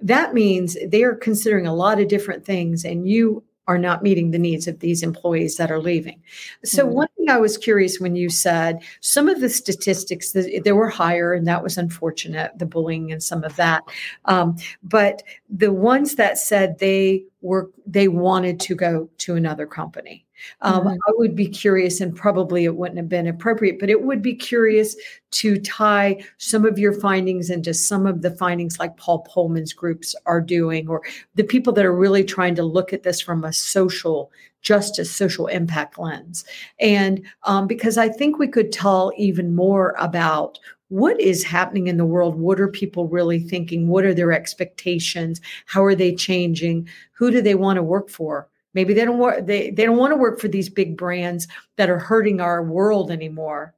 that 0.00 0.32
means 0.32 0.76
they 0.86 1.02
are 1.02 1.14
considering 1.14 1.66
a 1.66 1.74
lot 1.74 2.00
of 2.00 2.08
different 2.08 2.44
things 2.44 2.84
and 2.84 3.08
you 3.08 3.42
are 3.68 3.78
not 3.78 4.02
meeting 4.02 4.30
the 4.30 4.38
needs 4.38 4.66
of 4.66 4.80
these 4.80 5.02
employees 5.02 5.56
that 5.56 5.70
are 5.70 5.78
leaving. 5.78 6.20
So, 6.64 6.84
mm-hmm. 6.84 6.94
one 6.94 7.08
thing 7.16 7.28
I 7.28 7.36
was 7.36 7.58
curious 7.58 8.00
when 8.00 8.16
you 8.16 8.30
said 8.30 8.80
some 9.00 9.28
of 9.28 9.40
the 9.40 9.50
statistics, 9.50 10.32
they 10.32 10.72
were 10.72 10.88
higher, 10.88 11.34
and 11.34 11.46
that 11.46 11.62
was 11.62 11.78
unfortunate, 11.78 12.58
the 12.58 12.66
bullying 12.66 13.12
and 13.12 13.22
some 13.22 13.44
of 13.44 13.54
that. 13.56 13.84
Um, 14.24 14.56
but 14.82 15.22
the 15.50 15.72
ones 15.72 16.16
that 16.16 16.38
said 16.38 16.78
they 16.78 17.24
were, 17.42 17.70
they 17.86 18.08
wanted 18.08 18.58
to 18.60 18.74
go 18.74 19.08
to 19.18 19.36
another 19.36 19.66
company. 19.66 20.24
Um, 20.60 20.80
mm-hmm. 20.80 20.88
I 20.88 21.12
would 21.16 21.34
be 21.34 21.48
curious, 21.48 22.00
and 22.00 22.14
probably 22.14 22.64
it 22.64 22.76
wouldn't 22.76 22.98
have 22.98 23.08
been 23.08 23.26
appropriate, 23.26 23.78
but 23.78 23.90
it 23.90 24.02
would 24.02 24.22
be 24.22 24.34
curious 24.34 24.96
to 25.30 25.58
tie 25.60 26.22
some 26.38 26.64
of 26.64 26.78
your 26.78 26.92
findings 26.92 27.50
into 27.50 27.74
some 27.74 28.06
of 28.06 28.22
the 28.22 28.30
findings 28.30 28.78
like 28.78 28.96
Paul 28.96 29.20
Polman's 29.20 29.72
groups 29.72 30.14
are 30.26 30.40
doing, 30.40 30.88
or 30.88 31.02
the 31.34 31.44
people 31.44 31.72
that 31.74 31.84
are 31.84 31.94
really 31.94 32.24
trying 32.24 32.54
to 32.56 32.62
look 32.62 32.92
at 32.92 33.02
this 33.02 33.20
from 33.20 33.44
a 33.44 33.52
social 33.52 34.30
justice, 34.60 35.10
social 35.10 35.46
impact 35.46 35.98
lens. 35.98 36.44
And 36.80 37.24
um, 37.44 37.66
because 37.66 37.96
I 37.96 38.08
think 38.08 38.38
we 38.38 38.48
could 38.48 38.72
tell 38.72 39.12
even 39.16 39.54
more 39.54 39.94
about 39.98 40.58
what 40.88 41.20
is 41.20 41.44
happening 41.44 41.86
in 41.86 41.98
the 41.98 42.06
world. 42.06 42.36
What 42.36 42.60
are 42.60 42.68
people 42.68 43.08
really 43.08 43.40
thinking? 43.40 43.88
What 43.88 44.04
are 44.04 44.14
their 44.14 44.32
expectations? 44.32 45.40
How 45.66 45.84
are 45.84 45.94
they 45.94 46.14
changing? 46.14 46.88
Who 47.12 47.30
do 47.30 47.42
they 47.42 47.54
want 47.54 47.76
to 47.76 47.82
work 47.82 48.08
for 48.08 48.48
maybe 48.78 48.94
they 48.94 49.04
don't 49.04 49.18
want 49.18 49.46
they, 49.46 49.70
they 49.70 49.84
don't 49.86 49.96
want 50.02 50.12
to 50.12 50.16
work 50.16 50.36
for 50.40 50.48
these 50.48 50.68
big 50.80 50.96
brands 50.96 51.42
that 51.76 51.90
are 51.90 52.02
hurting 52.10 52.40
our 52.40 52.62
world 52.62 53.10
anymore. 53.10 53.74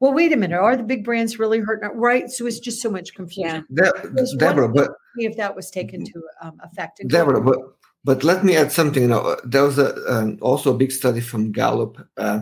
Well 0.00 0.14
wait 0.18 0.32
a 0.32 0.36
minute 0.36 0.58
are 0.58 0.76
the 0.76 0.90
big 0.94 1.04
brands 1.04 1.38
really 1.38 1.60
hurting 1.60 1.84
our, 1.88 1.96
right? 2.10 2.30
So 2.30 2.46
it's 2.46 2.60
just 2.68 2.82
so 2.82 2.90
much 2.90 3.14
confusion. 3.14 3.64
Yeah. 3.70 3.90
De- 4.14 4.36
deborah 4.44 4.72
but 4.78 4.90
if 5.16 5.36
that 5.36 5.54
was 5.58 5.70
taken 5.70 6.04
to 6.04 6.18
um, 6.42 6.54
effect 6.68 7.00
deborah 7.08 7.44
but 7.50 7.58
but 8.04 8.24
let 8.24 8.44
me 8.44 8.56
add 8.56 8.72
something 8.72 9.02
you 9.02 9.12
know 9.14 9.36
there 9.44 9.64
was 9.64 9.78
a, 9.78 9.88
um, 10.12 10.38
also 10.40 10.74
a 10.74 10.78
big 10.82 10.90
study 10.90 11.20
from 11.20 11.52
gallup 11.52 11.94
uh, 12.16 12.40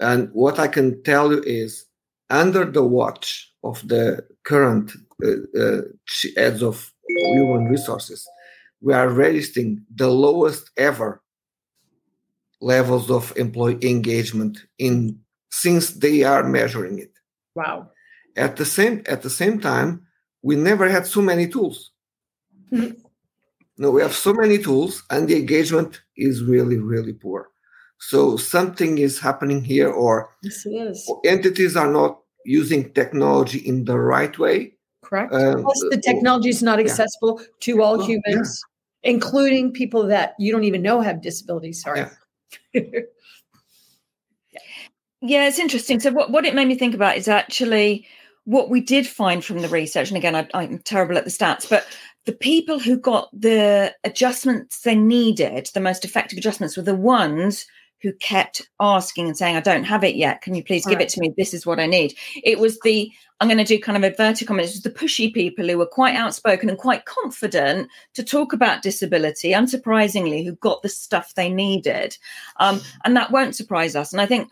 and 0.00 0.30
what 0.32 0.58
i 0.58 0.66
can 0.66 0.88
tell 1.02 1.26
you 1.30 1.42
is 1.44 1.84
under 2.30 2.64
the 2.64 2.82
watch 2.82 3.52
of 3.62 3.86
the 3.86 4.24
current 4.44 4.92
uh, 5.24 5.60
uh, 5.60 5.80
heads 6.36 6.62
of 6.62 6.92
human 7.08 7.64
resources, 7.66 8.26
we 8.80 8.92
are 8.92 9.08
registering 9.08 9.84
the 9.94 10.08
lowest 10.08 10.70
ever 10.76 11.22
levels 12.60 13.10
of 13.10 13.36
employee 13.36 13.78
engagement 13.82 14.58
in 14.78 15.18
since 15.50 15.90
they 15.90 16.22
are 16.24 16.44
measuring 16.44 16.98
it. 16.98 17.12
Wow. 17.54 17.90
At 18.36 18.56
the 18.56 18.64
same 18.64 19.02
at 19.06 19.22
the 19.22 19.30
same 19.30 19.60
time, 19.60 20.06
we 20.42 20.56
never 20.56 20.88
had 20.88 21.06
so 21.06 21.22
many 21.22 21.48
tools. 21.48 21.92
Mm-hmm. 22.72 23.00
No, 23.78 23.90
we 23.90 24.00
have 24.00 24.14
so 24.14 24.32
many 24.32 24.58
tools, 24.58 25.02
and 25.10 25.28
the 25.28 25.36
engagement 25.36 26.00
is 26.16 26.42
really, 26.42 26.78
really 26.78 27.12
poor. 27.12 27.50
So 27.98 28.36
something 28.36 28.98
is 28.98 29.18
happening 29.18 29.62
here, 29.62 29.90
or 29.90 30.30
yes, 30.42 31.10
entities 31.24 31.76
are 31.76 31.90
not 31.90 32.20
using 32.44 32.92
technology 32.92 33.58
in 33.58 33.84
the 33.84 33.98
right 33.98 34.38
way. 34.38 34.72
Correct. 35.02 35.32
Um, 35.32 35.62
Plus, 35.62 35.84
the 35.90 36.00
technology 36.00 36.48
is 36.48 36.62
not 36.62 36.78
accessible 36.78 37.40
yeah. 37.40 37.46
to 37.60 37.82
all 37.82 38.02
humans, 38.02 38.62
yeah. 39.02 39.10
including 39.10 39.72
people 39.72 40.06
that 40.06 40.34
you 40.38 40.52
don't 40.52 40.64
even 40.64 40.82
know 40.82 41.00
have 41.00 41.22
disabilities. 41.22 41.82
Sorry. 41.82 42.00
Yeah. 42.00 42.10
Yeah, 42.74 43.00
it's 45.22 45.58
interesting. 45.58 46.00
So, 46.00 46.10
what, 46.12 46.30
what 46.30 46.46
it 46.46 46.54
made 46.54 46.68
me 46.68 46.76
think 46.76 46.94
about 46.94 47.16
is 47.16 47.28
actually 47.28 48.06
what 48.44 48.70
we 48.70 48.80
did 48.80 49.06
find 49.06 49.44
from 49.44 49.60
the 49.60 49.68
research. 49.68 50.08
And 50.08 50.16
again, 50.16 50.36
I, 50.36 50.48
I'm 50.54 50.78
terrible 50.78 51.18
at 51.18 51.24
the 51.24 51.30
stats, 51.30 51.68
but 51.68 51.86
the 52.26 52.32
people 52.32 52.78
who 52.78 52.96
got 52.96 53.28
the 53.32 53.94
adjustments 54.04 54.80
they 54.80 54.94
needed, 54.94 55.68
the 55.74 55.80
most 55.80 56.04
effective 56.04 56.38
adjustments, 56.38 56.76
were 56.76 56.82
the 56.82 56.94
ones 56.94 57.66
who 58.02 58.12
kept 58.14 58.62
asking 58.80 59.26
and 59.26 59.36
saying, 59.36 59.56
I 59.56 59.60
don't 59.60 59.84
have 59.84 60.04
it 60.04 60.16
yet. 60.16 60.42
Can 60.42 60.54
you 60.54 60.62
please 60.62 60.84
give 60.84 60.96
right. 60.96 61.06
it 61.06 61.08
to 61.10 61.20
me? 61.20 61.34
This 61.36 61.54
is 61.54 61.66
what 61.66 61.80
I 61.80 61.86
need. 61.86 62.14
It 62.44 62.58
was 62.58 62.78
the, 62.80 63.10
I'm 63.40 63.48
going 63.48 63.58
to 63.58 63.64
do 63.64 63.80
kind 63.80 63.96
of 63.96 64.04
inverted 64.04 64.46
comments, 64.46 64.72
it 64.72 64.76
was 64.76 64.82
the 64.82 64.98
pushy 64.98 65.32
people 65.32 65.66
who 65.66 65.78
were 65.78 65.86
quite 65.86 66.14
outspoken 66.14 66.68
and 66.68 66.78
quite 66.78 67.04
confident 67.04 67.88
to 68.14 68.22
talk 68.22 68.52
about 68.52 68.82
disability, 68.82 69.50
unsurprisingly, 69.50 70.44
who 70.44 70.54
got 70.56 70.82
the 70.82 70.88
stuff 70.88 71.34
they 71.34 71.48
needed. 71.48 72.16
Um, 72.58 72.80
and 73.04 73.16
that 73.16 73.32
won't 73.32 73.56
surprise 73.56 73.96
us. 73.96 74.12
And 74.12 74.20
I 74.20 74.26
think 74.26 74.50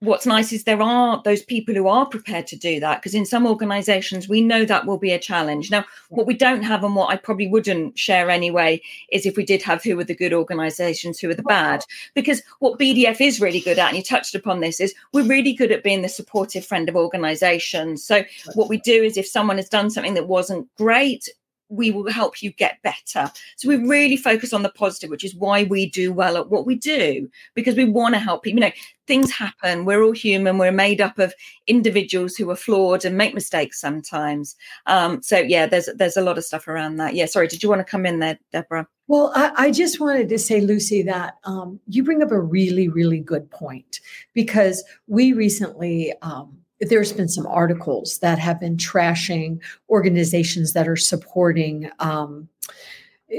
what's 0.00 0.24
nice 0.24 0.50
is 0.52 0.64
there 0.64 0.80
are 0.80 1.20
those 1.24 1.42
people 1.42 1.74
who 1.74 1.86
are 1.86 2.06
prepared 2.06 2.46
to 2.46 2.56
do 2.56 2.80
that 2.80 3.00
because 3.00 3.14
in 3.14 3.26
some 3.26 3.46
organizations 3.46 4.28
we 4.28 4.40
know 4.40 4.64
that 4.64 4.86
will 4.86 4.98
be 4.98 5.12
a 5.12 5.18
challenge. 5.18 5.70
Now 5.70 5.84
what 6.08 6.26
we 6.26 6.34
don't 6.34 6.62
have 6.62 6.82
and 6.82 6.96
what 6.96 7.10
i 7.10 7.16
probably 7.16 7.48
wouldn't 7.48 7.98
share 7.98 8.30
anyway 8.30 8.80
is 9.12 9.26
if 9.26 9.36
we 9.36 9.44
did 9.44 9.62
have 9.62 9.82
who 9.82 9.98
are 10.00 10.04
the 10.04 10.14
good 10.14 10.32
organizations 10.32 11.18
who 11.18 11.28
are 11.28 11.34
the 11.34 11.42
bad. 11.42 11.84
Because 12.14 12.42
what 12.60 12.78
bdf 12.78 13.20
is 13.20 13.40
really 13.40 13.60
good 13.60 13.78
at 13.78 13.88
and 13.88 13.96
you 13.96 14.02
touched 14.02 14.34
upon 14.34 14.60
this 14.60 14.80
is 14.80 14.94
we're 15.12 15.24
really 15.24 15.52
good 15.52 15.70
at 15.70 15.84
being 15.84 16.02
the 16.02 16.08
supportive 16.08 16.64
friend 16.64 16.88
of 16.88 16.96
organizations. 16.96 18.02
So 18.02 18.24
what 18.54 18.70
we 18.70 18.78
do 18.78 19.02
is 19.02 19.18
if 19.18 19.26
someone 19.26 19.58
has 19.58 19.68
done 19.68 19.90
something 19.90 20.14
that 20.14 20.28
wasn't 20.28 20.68
great 20.76 21.28
we 21.70 21.90
will 21.90 22.10
help 22.10 22.42
you 22.42 22.52
get 22.52 22.82
better. 22.82 23.30
So 23.56 23.68
we 23.68 23.76
really 23.76 24.16
focus 24.16 24.52
on 24.52 24.62
the 24.62 24.70
positive, 24.70 25.08
which 25.08 25.24
is 25.24 25.34
why 25.34 25.64
we 25.64 25.88
do 25.88 26.12
well 26.12 26.36
at 26.36 26.50
what 26.50 26.66
we 26.66 26.74
do, 26.74 27.30
because 27.54 27.76
we 27.76 27.84
want 27.84 28.14
to 28.14 28.18
help 28.18 28.42
people. 28.42 28.60
You 28.60 28.66
know, 28.66 28.74
things 29.06 29.30
happen. 29.30 29.84
We're 29.84 30.02
all 30.02 30.12
human. 30.12 30.58
We're 30.58 30.72
made 30.72 31.00
up 31.00 31.18
of 31.18 31.32
individuals 31.66 32.36
who 32.36 32.50
are 32.50 32.56
flawed 32.56 33.04
and 33.04 33.16
make 33.16 33.34
mistakes 33.34 33.80
sometimes. 33.80 34.56
Um, 34.86 35.22
so 35.22 35.38
yeah, 35.38 35.66
there's 35.66 35.88
there's 35.96 36.16
a 36.16 36.22
lot 36.22 36.38
of 36.38 36.44
stuff 36.44 36.68
around 36.68 36.96
that. 36.96 37.14
Yeah, 37.14 37.26
sorry, 37.26 37.46
did 37.46 37.62
you 37.62 37.68
want 37.68 37.80
to 37.80 37.90
come 37.90 38.04
in 38.04 38.18
there, 38.18 38.38
Deborah? 38.52 38.86
Well, 39.06 39.32
I, 39.34 39.52
I 39.56 39.70
just 39.72 39.98
wanted 39.98 40.28
to 40.28 40.38
say, 40.38 40.60
Lucy, 40.60 41.02
that 41.02 41.38
um, 41.42 41.80
you 41.88 42.04
bring 42.04 42.22
up 42.22 42.30
a 42.30 42.40
really, 42.40 42.88
really 42.88 43.18
good 43.18 43.50
point 43.50 43.98
because 44.34 44.84
we 45.08 45.32
recently 45.32 46.12
um, 46.22 46.56
there's 46.80 47.12
been 47.12 47.28
some 47.28 47.46
articles 47.46 48.18
that 48.18 48.38
have 48.38 48.58
been 48.58 48.76
trashing 48.76 49.60
organizations 49.88 50.72
that 50.72 50.88
are 50.88 50.96
supporting 50.96 51.90
um, 51.98 52.48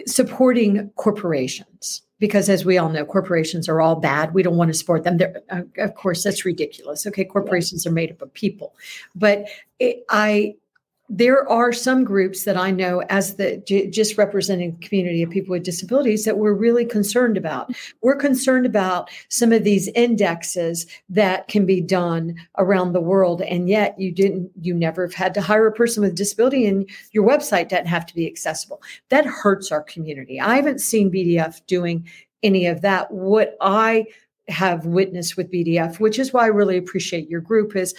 supporting 0.05 0.89
corporations. 0.95 2.03
Because 2.19 2.49
as 2.49 2.63
we 2.63 2.77
all 2.77 2.89
know 2.89 3.03
corporations 3.03 3.67
are 3.67 3.81
all 3.81 3.95
bad. 3.95 4.35
We 4.35 4.43
don't 4.43 4.55
want 4.55 4.69
to 4.69 4.77
support 4.77 5.03
them. 5.03 5.17
Uh, 5.49 5.61
of 5.79 5.95
course 5.95 6.23
that's 6.23 6.45
ridiculous. 6.45 7.07
Okay 7.07 7.25
corporations 7.25 7.87
are 7.87 7.91
made 7.91 8.11
up 8.11 8.21
of 8.21 8.31
people. 8.33 8.75
But 9.15 9.45
it, 9.79 10.05
i 10.09 10.53
there 11.13 11.47
are 11.49 11.73
some 11.73 12.05
groups 12.05 12.45
that 12.45 12.55
I 12.55 12.71
know 12.71 13.01
as 13.09 13.35
the 13.35 13.61
just 13.91 14.17
representing 14.17 14.71
the 14.71 14.87
community 14.87 15.21
of 15.21 15.29
people 15.29 15.51
with 15.51 15.63
disabilities 15.63 16.23
that 16.23 16.37
we're 16.37 16.53
really 16.53 16.85
concerned 16.85 17.35
about. 17.35 17.73
We're 18.01 18.15
concerned 18.15 18.65
about 18.65 19.09
some 19.27 19.51
of 19.51 19.65
these 19.65 19.89
indexes 19.89 20.87
that 21.09 21.49
can 21.49 21.65
be 21.65 21.81
done 21.81 22.37
around 22.57 22.93
the 22.93 23.01
world, 23.01 23.41
and 23.41 23.67
yet 23.67 23.99
you 23.99 24.13
didn't, 24.13 24.51
you 24.61 24.73
never 24.73 25.01
have 25.05 25.13
had 25.13 25.33
to 25.33 25.41
hire 25.41 25.67
a 25.67 25.73
person 25.73 26.01
with 26.01 26.15
disability, 26.15 26.65
and 26.65 26.89
your 27.11 27.27
website 27.27 27.67
doesn't 27.67 27.87
have 27.87 28.05
to 28.05 28.15
be 28.15 28.25
accessible. 28.25 28.81
That 29.09 29.25
hurts 29.25 29.69
our 29.69 29.83
community. 29.83 30.39
I 30.39 30.55
haven't 30.55 30.79
seen 30.79 31.11
BDF 31.11 31.59
doing 31.67 32.07
any 32.41 32.67
of 32.67 32.81
that. 32.83 33.11
What 33.11 33.57
I 33.59 34.05
have 34.47 34.85
witnessed 34.85 35.35
with 35.35 35.51
BDF, 35.51 35.99
which 35.99 36.17
is 36.17 36.31
why 36.31 36.43
I 36.43 36.47
really 36.47 36.77
appreciate 36.77 37.29
your 37.29 37.41
group, 37.41 37.75
is 37.75 37.93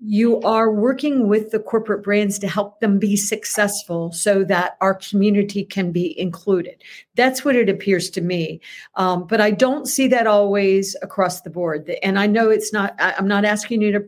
you 0.00 0.40
are 0.42 0.70
working 0.70 1.26
with 1.26 1.50
the 1.50 1.58
corporate 1.58 2.04
brands 2.04 2.38
to 2.38 2.46
help 2.46 2.78
them 2.78 3.00
be 3.00 3.16
successful 3.16 4.12
so 4.12 4.44
that 4.44 4.76
our 4.80 4.94
community 4.94 5.64
can 5.64 5.90
be 5.90 6.18
included. 6.18 6.82
That's 7.16 7.44
what 7.44 7.56
it 7.56 7.68
appears 7.68 8.08
to 8.10 8.20
me. 8.20 8.60
Um, 8.94 9.26
but 9.26 9.40
I 9.40 9.50
don't 9.50 9.86
see 9.86 10.06
that 10.08 10.28
always 10.28 10.94
across 11.02 11.40
the 11.40 11.50
board. 11.50 11.92
And 12.02 12.16
I 12.16 12.28
know 12.28 12.48
it's 12.48 12.72
not, 12.72 12.94
I'm 13.00 13.26
not 13.26 13.44
asking 13.44 13.82
you 13.82 13.90
to 13.92 14.04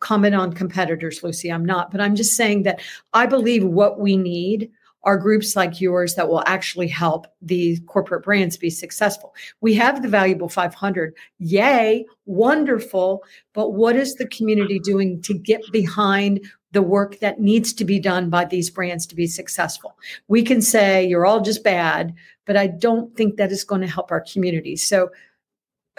comment 0.00 0.34
on 0.34 0.54
competitors, 0.54 1.22
Lucy. 1.22 1.52
I'm 1.52 1.64
not, 1.64 1.90
but 1.90 2.00
I'm 2.00 2.14
just 2.14 2.36
saying 2.36 2.62
that 2.62 2.80
I 3.12 3.26
believe 3.26 3.64
what 3.64 4.00
we 4.00 4.16
need 4.16 4.70
are 5.04 5.18
groups 5.18 5.54
like 5.54 5.80
yours 5.80 6.14
that 6.14 6.28
will 6.28 6.42
actually 6.46 6.88
help 6.88 7.26
the 7.42 7.78
corporate 7.86 8.24
brands 8.24 8.56
be 8.56 8.70
successful. 8.70 9.34
We 9.60 9.74
have 9.74 10.02
the 10.02 10.08
valuable 10.08 10.48
500. 10.48 11.14
Yay, 11.38 12.06
wonderful. 12.26 13.22
But 13.52 13.70
what 13.70 13.96
is 13.96 14.14
the 14.14 14.26
community 14.26 14.78
doing 14.78 15.20
to 15.22 15.34
get 15.34 15.60
behind 15.72 16.40
the 16.72 16.82
work 16.82 17.20
that 17.20 17.40
needs 17.40 17.72
to 17.74 17.84
be 17.84 18.00
done 18.00 18.30
by 18.30 18.46
these 18.46 18.70
brands 18.70 19.06
to 19.06 19.14
be 19.14 19.26
successful? 19.26 19.96
We 20.28 20.42
can 20.42 20.62
say 20.62 21.06
you're 21.06 21.26
all 21.26 21.40
just 21.40 21.62
bad, 21.62 22.14
but 22.46 22.56
I 22.56 22.66
don't 22.66 23.14
think 23.16 23.36
that 23.36 23.52
is 23.52 23.64
going 23.64 23.82
to 23.82 23.86
help 23.86 24.10
our 24.10 24.22
community. 24.22 24.76
So, 24.76 25.10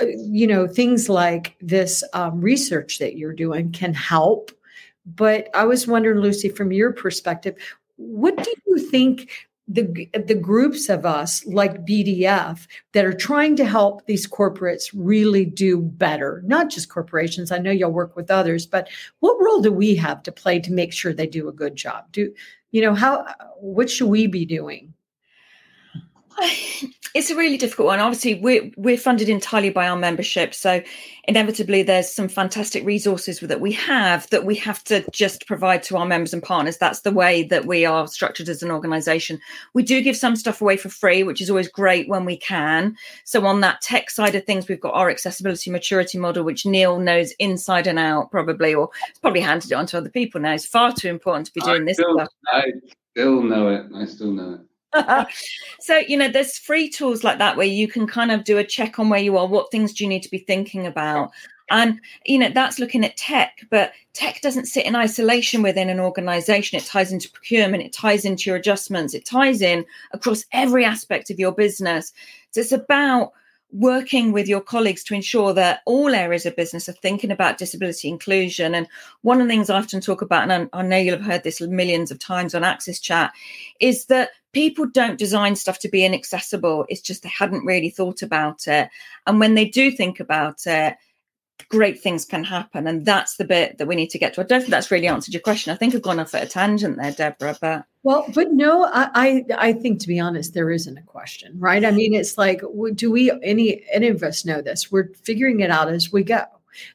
uh, 0.02 0.08
you 0.18 0.48
know, 0.48 0.68
things 0.68 1.10
like 1.10 1.56
this 1.62 2.04
um, 2.14 2.42
research 2.42 3.00
that 3.00 3.18
you're 3.18 3.34
doing 3.34 3.72
can 3.72 3.94
help. 3.94 4.52
But 5.06 5.50
I 5.54 5.66
was 5.66 5.88
wondering, 5.88 6.20
Lucy, 6.20 6.50
from 6.50 6.72
your 6.72 6.92
perspective, 6.92 7.56
what 7.98 8.36
do 8.38 8.54
you 8.68 8.78
think 8.90 9.30
the 9.68 10.08
the 10.28 10.36
groups 10.36 10.90
of 10.90 11.06
us 11.06 11.44
like 11.48 11.86
BDF 11.86 12.68
that 12.94 13.04
are 13.04 13.14
trying 13.14 13.56
to 13.56 13.66
help 13.66 14.06
these 14.06 14.28
corporates 14.28 14.92
really 14.94 15.46
do 15.46 15.82
better? 15.82 16.44
Not 16.46 16.70
just 16.70 16.90
corporations 16.90 17.52
I 17.52 17.58
know 17.58 17.72
you'll 17.72 17.92
work 17.92 18.16
with 18.16 18.30
others 18.30 18.66
but 18.66 18.90
what 19.20 19.38
role 19.40 19.62
do 19.62 19.72
we 19.72 19.96
have 19.96 20.22
to 20.24 20.32
play 20.32 20.60
to 20.60 20.72
make 20.72 20.94
sure 20.94 21.14
they 21.14 21.28
do 21.28 21.48
a 21.48 21.54
good 21.54 21.76
job? 21.76 22.06
Do 22.12 22.32
you 22.72 22.82
know 22.82 22.94
how 22.94 23.26
what 23.60 23.90
should 23.90 24.10
we 24.10 24.28
be 24.28 24.46
doing 24.46 24.94
It's 27.16 27.30
a 27.30 27.36
really 27.38 27.56
difficult 27.56 27.86
one. 27.86 28.02
Obviously, 28.02 28.42
we're 28.42 28.70
we're 28.76 28.98
funded 28.98 29.30
entirely 29.30 29.70
by 29.70 29.88
our 29.88 29.96
membership, 29.96 30.54
so 30.54 30.84
inevitably 31.30 31.82
there's 31.82 32.14
some 32.14 32.28
fantastic 32.28 32.86
resources 32.86 33.40
that 33.40 33.62
we 33.62 33.72
have 33.72 34.30
that 34.32 34.44
we 34.44 34.56
have 34.56 34.84
to 34.84 35.10
just 35.12 35.48
provide 35.48 35.82
to 35.84 35.96
our 35.96 36.06
members 36.06 36.34
and 36.34 36.44
partners. 36.44 36.78
That's 36.78 37.02
the 37.02 37.14
way 37.14 37.44
that 37.44 37.66
we 37.66 37.86
are 37.86 38.06
structured 38.10 38.50
as 38.50 38.62
an 38.62 38.70
organisation. 38.70 39.40
We 39.74 39.82
do 39.82 40.02
give 40.02 40.18
some 40.18 40.36
stuff 40.36 40.62
away 40.62 40.76
for 40.76 40.90
free, 40.90 41.24
which 41.24 41.40
is 41.42 41.50
always 41.50 41.70
great 41.70 42.10
when 42.10 42.26
we 42.26 42.36
can. 42.36 42.98
So 43.24 43.46
on 43.46 43.62
that 43.62 43.80
tech 43.80 44.10
side 44.10 44.36
of 44.36 44.44
things, 44.44 44.68
we've 44.68 44.82
got 44.82 44.94
our 44.94 45.10
accessibility 45.10 45.72
maturity 45.72 46.18
model, 46.18 46.44
which 46.44 46.66
Neil 46.66 47.00
knows 47.00 47.32
inside 47.40 47.88
and 47.88 47.98
out, 47.98 48.30
probably, 48.30 48.76
or 48.76 48.90
probably 49.22 49.40
handed 49.40 49.72
it 49.72 49.76
on 49.76 49.86
to 49.86 50.00
other 50.00 50.10
people 50.10 50.42
now. 50.42 50.52
It's 50.52 50.66
far 50.66 50.92
too 50.92 51.08
important 51.08 51.48
to 51.48 51.54
be 51.54 51.62
doing 51.62 51.84
I 51.84 51.86
this 51.86 51.96
still. 51.96 52.20
I 52.52 52.72
still 53.14 53.42
know 53.42 53.70
it. 53.70 53.86
I 53.96 54.04
still 54.04 54.32
know 54.32 54.56
it. 54.56 54.60
so 55.80 55.98
you 55.98 56.18
know 56.18 56.30
there's 56.30 56.58
free 56.58 56.90
tools 56.90 57.24
like 57.24 57.38
that 57.38 57.58
where 57.58 57.66
you 57.66 57.88
can 57.88 58.08
kind 58.08 58.32
of 58.32 58.44
do 58.44 58.58
a 58.58 58.64
check 58.64 59.00
on 59.00 59.10
where 59.10 59.20
you 59.20 59.38
are 59.38 59.48
what 59.48 59.72
things 59.72 59.94
do 59.94 60.04
you 60.04 60.10
need 60.10 60.24
to 60.24 60.32
be 60.32 60.40
thinking 60.40 60.86
about. 60.86 61.32
And 61.72 62.00
you 62.26 62.38
know 62.38 62.50
that's 62.50 62.80
looking 62.80 63.04
at 63.04 63.18
tech 63.18 63.66
but 63.72 63.94
tech 64.14 64.42
doesn't 64.42 64.68
sit 64.68 64.86
in 64.86 64.96
isolation 64.96 65.62
within 65.62 65.90
an 65.90 66.00
organization. 66.00 66.78
It 66.78 66.86
ties 66.86 67.12
into 67.12 67.32
procurement 67.32 67.84
it 67.84 67.94
ties 67.94 68.26
into 68.26 68.50
your 68.50 68.58
adjustments 68.58 69.14
it 69.14 69.26
ties 69.26 69.62
in 69.62 69.86
across 70.12 70.46
every 70.52 70.86
aspect 70.86 71.30
of 71.30 71.40
your 71.40 71.52
business. 71.52 72.14
So 72.52 72.62
it's 72.62 72.72
about 72.72 73.34
working 73.72 74.32
with 74.32 74.48
your 74.48 74.62
colleagues 74.62 75.04
to 75.04 75.14
ensure 75.14 75.54
that 75.54 75.82
all 75.86 76.16
areas 76.16 76.46
of 76.46 76.56
business 76.56 76.88
are 76.88 76.94
thinking 76.94 77.32
about 77.32 77.58
disability 77.58 78.08
inclusion. 78.08 78.74
And 78.74 78.88
one 79.22 79.42
of 79.42 79.48
the 79.48 79.54
things 79.54 79.70
I 79.70 79.78
often 79.78 80.02
talk 80.02 80.22
about, 80.22 80.50
and 80.50 80.70
I, 80.72 80.82
know 80.82 80.98
you'll 80.98 81.18
have 81.18 81.26
heard 81.26 81.44
this 81.44 81.60
millions 81.62 82.12
of 82.12 82.20
times 82.20 82.56
on 82.56 82.64
Access 82.64 83.00
Chat, 83.00 83.34
is 83.80 84.06
that 84.06 84.30
people 84.54 84.86
don't 84.88 85.20
design 85.20 85.56
stuff 85.56 85.80
to 85.80 85.90
be 85.90 86.06
inaccessible. 86.06 86.86
It's 86.88 87.02
just 87.02 87.24
they 87.24 87.30
hadn't 87.30 87.66
really 87.66 87.90
thought 87.90 88.22
about 88.22 88.68
it. 88.68 88.90
And 89.28 89.40
when 89.40 89.56
they 89.56 89.66
do 89.66 89.92
think 89.92 90.20
about 90.20 90.66
it, 90.66 90.96
great 91.70 92.02
things 92.02 92.26
can 92.26 92.44
happen. 92.44 92.88
And 92.88 93.06
that's 93.06 93.38
the 93.38 93.46
bit 93.46 93.78
that 93.78 93.88
we 93.88 93.96
need 93.96 94.10
to 94.12 94.20
get 94.20 94.34
to. 94.34 94.42
I 94.42 94.44
don't 94.44 94.62
think 94.62 94.72
that's 94.72 94.92
really 94.92 95.08
answered 95.08 95.34
your 95.34 95.42
question. 95.42 95.74
I 95.74 95.76
think 95.76 95.96
I've 95.96 96.02
gone 96.02 96.20
off 96.20 96.34
at 96.36 96.44
a 96.44 96.48
tangent 96.48 96.98
there, 96.98 97.12
Deborah, 97.12 97.58
but 97.60 97.86
well, 98.04 98.26
but 98.36 98.52
no, 98.52 98.86
I, 98.86 99.44
I, 99.58 99.74
think 99.74 100.00
to 100.02 100.08
be 100.08 100.20
honest, 100.20 100.54
there 100.54 100.70
isn't 100.70 100.96
a 100.96 101.02
question, 101.02 101.60
right? 101.60 101.84
I 101.84 101.90
mean, 101.90 102.14
it's 102.14 102.38
like, 102.38 102.62
do 102.94 103.10
we 103.12 103.32
any 103.42 103.84
any 103.92 104.10
of 104.10 104.22
us 104.22 104.46
know 104.46 104.62
this? 104.62 104.92
We're 104.92 105.10
figuring 105.24 105.62
it 105.62 105.72
out 105.72 105.90
as 105.90 106.12
we 106.12 106.24
go 106.24 106.44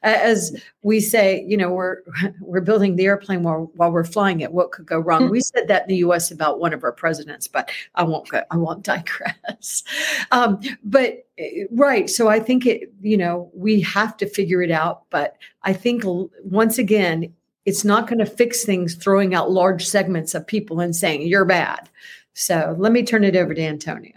as 0.03 0.55
we 0.83 0.99
say, 0.99 1.43
you 1.47 1.57
know, 1.57 1.71
we're 1.71 1.97
we're 2.41 2.61
building 2.61 2.95
the 2.95 3.05
airplane 3.05 3.43
while 3.43 3.71
while 3.75 3.91
we're 3.91 4.03
flying 4.03 4.41
it. 4.41 4.51
What 4.51 4.71
could 4.71 4.85
go 4.85 4.99
wrong? 4.99 5.29
we 5.29 5.41
said 5.41 5.67
that 5.67 5.83
in 5.83 5.87
the 5.89 5.97
U.S. 5.97 6.31
about 6.31 6.59
one 6.59 6.73
of 6.73 6.83
our 6.83 6.91
presidents, 6.91 7.47
but 7.47 7.71
I 7.95 8.03
won't 8.03 8.29
go, 8.29 8.41
I 8.51 8.57
won't 8.57 8.83
digress. 8.83 9.83
Um, 10.31 10.59
but 10.83 11.25
eh, 11.37 11.65
right, 11.71 12.09
so 12.09 12.27
I 12.27 12.39
think 12.39 12.65
it, 12.65 12.93
you 13.01 13.17
know, 13.17 13.51
we 13.53 13.81
have 13.81 14.17
to 14.17 14.27
figure 14.27 14.61
it 14.61 14.71
out. 14.71 15.03
But 15.09 15.37
I 15.63 15.73
think 15.73 16.03
once 16.43 16.77
again, 16.77 17.33
it's 17.65 17.85
not 17.85 18.07
going 18.07 18.19
to 18.19 18.25
fix 18.25 18.63
things 18.63 18.95
throwing 18.95 19.35
out 19.35 19.51
large 19.51 19.85
segments 19.87 20.33
of 20.33 20.47
people 20.47 20.79
and 20.79 20.95
saying 20.95 21.21
you're 21.23 21.45
bad. 21.45 21.89
So 22.33 22.75
let 22.77 22.91
me 22.91 23.03
turn 23.03 23.23
it 23.23 23.35
over 23.35 23.53
to 23.53 23.61
Antonio. 23.61 24.13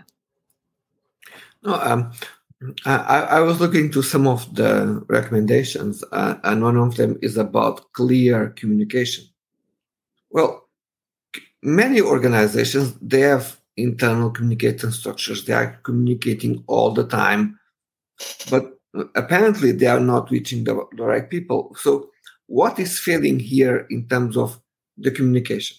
No, 1.63 1.75
um, 1.75 2.13
I, 2.85 2.97
I, 3.31 3.41
was 3.41 3.61
looking 3.61 3.91
to 3.93 4.03
some 4.03 4.27
of 4.27 4.55
the 4.55 5.05
recommendations, 5.09 6.05
uh, 6.13 6.37
and 6.45 6.63
one 6.63 6.77
of 6.77 6.97
them 6.97 7.19
is 7.21 7.37
about 7.37 7.93
clear 7.93 8.51
communication. 8.51 9.25
Well, 10.31 10.69
many 11.63 12.01
organizations 12.01 12.95
they 13.01 13.21
have 13.21 13.61
internal 13.77 14.31
communication 14.31 14.93
structures. 14.93 15.45
They 15.45 15.53
are 15.53 15.81
communicating 15.83 16.63
all 16.67 16.93
the 16.93 17.07
time, 17.07 17.59
but 18.51 18.79
apparently 19.15 19.73
they 19.73 19.87
are 19.87 20.01
not 20.01 20.31
reaching 20.31 20.65
the, 20.65 20.87
the 20.97 21.05
right 21.05 21.29
people. 21.29 21.75
So, 21.81 22.11
what 22.47 22.79
is 22.79 22.99
failing 22.99 23.41
here 23.41 23.87
in 23.91 24.09
terms 24.09 24.37
of 24.37 24.61
the 24.97 25.11
communication? 25.11 25.77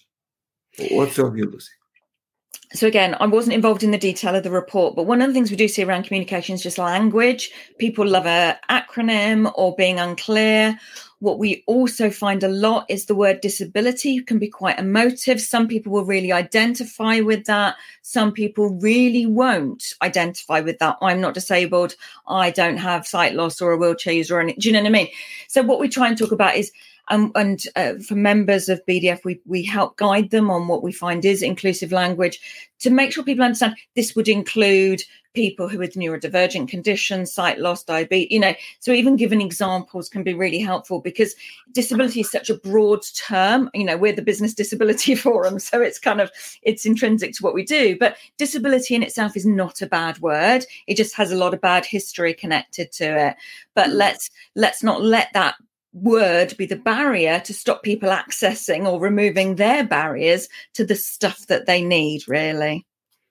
What's 0.90 1.16
your 1.16 1.30
view, 1.30 1.50
Lucy? 1.50 1.72
So 2.72 2.86
again, 2.86 3.16
I 3.20 3.26
wasn't 3.26 3.54
involved 3.54 3.82
in 3.82 3.90
the 3.90 3.98
detail 3.98 4.34
of 4.34 4.42
the 4.42 4.50
report, 4.50 4.96
but 4.96 5.06
one 5.06 5.22
of 5.22 5.28
the 5.28 5.34
things 5.34 5.50
we 5.50 5.56
do 5.56 5.68
see 5.68 5.84
around 5.84 6.04
communication 6.04 6.54
is 6.54 6.62
just 6.62 6.78
language. 6.78 7.50
People 7.78 8.06
love 8.06 8.26
a 8.26 8.58
acronym 8.68 9.52
or 9.54 9.74
being 9.76 9.98
unclear. 9.98 10.78
What 11.20 11.38
we 11.38 11.64
also 11.66 12.10
find 12.10 12.42
a 12.42 12.48
lot 12.48 12.84
is 12.90 13.06
the 13.06 13.14
word 13.14 13.40
disability 13.40 14.20
can 14.20 14.38
be 14.38 14.48
quite 14.48 14.78
emotive. 14.78 15.40
Some 15.40 15.66
people 15.66 15.90
will 15.92 16.04
really 16.04 16.30
identify 16.30 17.20
with 17.20 17.46
that. 17.46 17.76
Some 18.02 18.32
people 18.32 18.68
really 18.68 19.24
won't 19.24 19.94
identify 20.02 20.60
with 20.60 20.78
that. 20.80 20.98
I'm 21.00 21.20
not 21.20 21.32
disabled. 21.32 21.94
I 22.28 22.50
don't 22.50 22.76
have 22.76 23.06
sight 23.06 23.34
loss 23.34 23.62
or 23.62 23.72
a 23.72 23.78
wheelchair 23.78 24.12
user. 24.12 24.38
Or 24.38 24.44
do 24.44 24.54
you 24.58 24.72
know 24.72 24.80
what 24.80 24.88
I 24.88 24.90
mean? 24.90 25.08
So 25.48 25.62
what 25.62 25.80
we 25.80 25.88
try 25.88 26.08
and 26.08 26.18
talk 26.18 26.32
about 26.32 26.56
is 26.56 26.70
um, 27.08 27.32
and 27.34 27.62
uh, 27.76 27.94
for 28.06 28.14
members 28.14 28.68
of 28.68 28.84
BDF, 28.86 29.24
we, 29.24 29.40
we 29.46 29.62
help 29.62 29.96
guide 29.96 30.30
them 30.30 30.50
on 30.50 30.68
what 30.68 30.82
we 30.82 30.92
find 30.92 31.24
is 31.24 31.42
inclusive 31.42 31.92
language 31.92 32.40
to 32.80 32.90
make 32.90 33.12
sure 33.12 33.24
people 33.24 33.44
understand 33.44 33.76
this 33.94 34.14
would 34.14 34.28
include 34.28 35.02
people 35.36 35.68
who 35.68 35.78
with 35.78 35.94
neurodivergent 35.94 36.66
conditions, 36.66 37.32
sight 37.32 37.58
loss, 37.58 37.84
diabetes, 37.84 38.32
you 38.32 38.40
know. 38.40 38.54
So 38.80 38.90
even 38.90 39.16
giving 39.16 39.42
examples 39.42 40.08
can 40.08 40.24
be 40.24 40.32
really 40.32 40.58
helpful 40.58 41.00
because 41.00 41.36
disability 41.72 42.20
is 42.20 42.30
such 42.30 42.48
a 42.48 42.56
broad 42.56 43.04
term. 43.14 43.70
You 43.74 43.84
know, 43.84 43.98
we're 43.98 44.16
the 44.16 44.22
Business 44.22 44.54
Disability 44.54 45.14
Forum, 45.24 45.58
so 45.58 45.80
it's 45.80 45.98
kind 45.98 46.20
of 46.20 46.32
it's 46.62 46.86
intrinsic 46.86 47.34
to 47.34 47.44
what 47.44 47.54
we 47.54 47.64
do. 47.64 47.96
But 48.00 48.16
disability 48.38 48.94
in 48.94 49.02
itself 49.02 49.36
is 49.36 49.46
not 49.46 49.82
a 49.82 49.86
bad 49.86 50.18
word. 50.20 50.64
It 50.86 50.96
just 50.96 51.14
has 51.14 51.30
a 51.30 51.36
lot 51.36 51.54
of 51.54 51.60
bad 51.60 51.84
history 51.84 52.32
connected 52.32 52.90
to 52.92 53.28
it. 53.28 53.36
But 53.74 53.90
mm. 53.90 53.94
let's 53.94 54.30
let's 54.54 54.82
not 54.82 55.02
let 55.02 55.28
that 55.34 55.56
word 55.96 56.54
be 56.58 56.66
the 56.66 56.76
barrier 56.76 57.40
to 57.40 57.54
stop 57.54 57.82
people 57.82 58.10
accessing 58.10 58.86
or 58.86 59.00
removing 59.00 59.54
their 59.54 59.84
barriers 59.84 60.48
to 60.74 60.84
the 60.84 60.94
stuff 60.94 61.46
that 61.48 61.66
they 61.66 61.82
need, 61.82 62.28
really. 62.28 62.86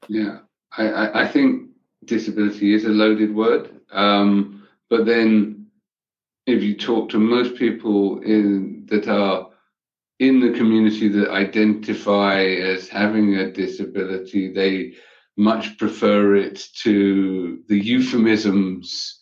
Yeah, 0.07 0.39
I, 0.77 1.23
I 1.23 1.27
think 1.27 1.69
disability 2.05 2.73
is 2.73 2.85
a 2.85 2.89
loaded 2.89 3.35
word. 3.35 3.69
Um, 3.91 4.67
but 4.89 5.05
then 5.05 5.67
if 6.45 6.63
you 6.63 6.75
talk 6.75 7.09
to 7.09 7.19
most 7.19 7.55
people 7.55 8.21
in, 8.21 8.85
that 8.89 9.07
are 9.07 9.49
in 10.19 10.39
the 10.39 10.57
community 10.57 11.07
that 11.09 11.29
identify 11.29 12.41
as 12.43 12.87
having 12.87 13.35
a 13.35 13.51
disability, 13.51 14.51
they 14.51 14.95
much 15.37 15.77
prefer 15.77 16.35
it 16.35 16.67
to 16.83 17.61
the 17.67 17.77
euphemisms 17.77 19.19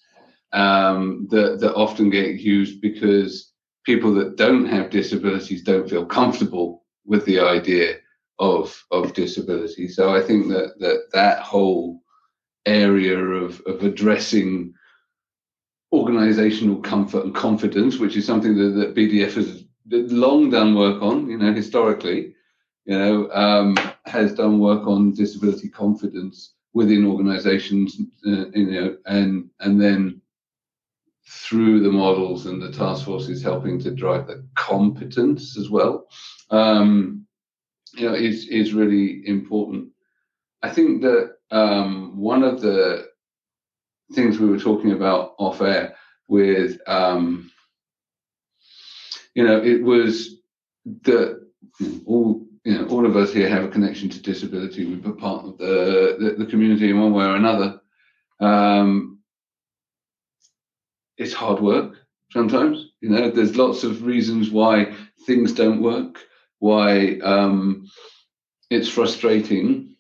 um, 0.54 1.28
that, 1.30 1.60
that 1.60 1.76
often 1.76 2.10
get 2.10 2.40
used 2.40 2.82
because 2.82 3.52
people 3.86 4.14
that 4.14 4.38
don't 4.38 4.66
have 4.66 4.90
disabilities 4.90 5.64
don't 5.64 5.90
feel 5.90 6.06
comfortable 6.06 6.84
with 7.06 7.26
the 7.26 7.40
idea 7.40 7.98
of 8.40 8.84
of 8.92 9.14
disability. 9.14 9.88
So 9.88 10.16
I 10.16 10.22
think 10.22 10.48
that 10.50 10.80
that 10.80 11.08
that 11.14 11.40
whole 11.40 12.02
area 12.66 13.18
of 13.18 13.62
of 13.66 13.84
addressing 13.84 14.74
organizational 15.92 16.78
comfort 16.78 17.24
and 17.24 17.36
confidence, 17.36 18.00
which 18.00 18.18
is 18.18 18.26
something 18.26 18.58
that, 18.58 18.70
that 18.70 18.96
BDF 18.96 19.36
has 19.36 19.64
long 20.12 20.50
done 20.50 20.74
work 20.74 21.02
on, 21.04 21.30
you 21.30 21.38
know, 21.38 21.54
historically, 21.54 22.34
you 22.86 22.98
know, 22.98 23.30
um, 23.32 23.78
has 24.06 24.34
done 24.34 24.60
work 24.60 24.88
on 24.88 25.14
disability 25.14 25.70
confidence 25.70 26.56
within 26.74 27.06
organizations, 27.06 27.98
uh, 28.26 28.50
you 28.56 28.72
know, 28.72 28.98
and 29.06 29.50
and 29.60 29.80
then 29.80 30.22
through 31.28 31.82
the 31.82 31.92
models 31.92 32.46
and 32.46 32.62
the 32.62 32.72
task 32.72 33.06
force 33.06 33.30
is 33.30 33.42
helping 33.42 33.80
to 33.80 33.92
drive 33.92 34.28
the 34.28 34.46
competence 34.56 35.58
as 35.58 35.70
well. 35.70 36.08
Um, 36.50 37.26
you 37.96 38.08
know, 38.08 38.16
is 38.16 38.48
is 38.48 38.74
really 38.74 39.28
important. 39.28 39.90
I 40.62 40.70
think 40.70 41.02
that 41.02 41.36
um, 41.52 42.18
one 42.18 42.44
of 42.44 42.62
the 42.62 43.10
things 44.14 44.40
we 44.40 44.50
were 44.50 44.60
talking 44.60 44.92
about 44.92 45.36
off 45.38 45.62
air 45.62 45.96
with, 46.28 46.80
um, 46.88 47.52
you 49.36 49.44
know, 49.44 49.62
it 49.62 49.84
was 49.84 50.38
that 51.04 51.42
all 52.06 52.46
you 52.64 52.78
know 52.78 52.88
all 52.88 53.06
of 53.06 53.16
us 53.16 53.34
here 53.34 53.50
have 53.50 53.64
a 53.64 53.70
connection 53.70 54.10
to 54.10 54.22
disability. 54.22 54.86
We're 54.86 55.14
part 55.14 55.46
of 55.46 55.58
the, 55.58 56.18
the, 56.20 56.44
the 56.44 56.50
community 56.50 56.90
in 56.90 57.00
one 57.00 57.14
way 57.14 57.26
or 57.26 57.36
another. 57.36 57.82
Um, 58.40 59.13
it's 61.18 61.34
hard 61.34 61.60
work 61.62 61.96
sometimes. 62.32 62.92
You 63.02 63.10
know, 63.10 63.30
there's 63.30 63.56
lots 63.58 63.84
of 63.84 64.04
reasons 64.06 64.50
why 64.52 64.96
things 65.26 65.54
don't 65.54 65.82
work, 65.82 66.26
why 66.60 67.20
um, 67.24 67.88
it's 68.70 68.90
frustrating, 68.90 69.96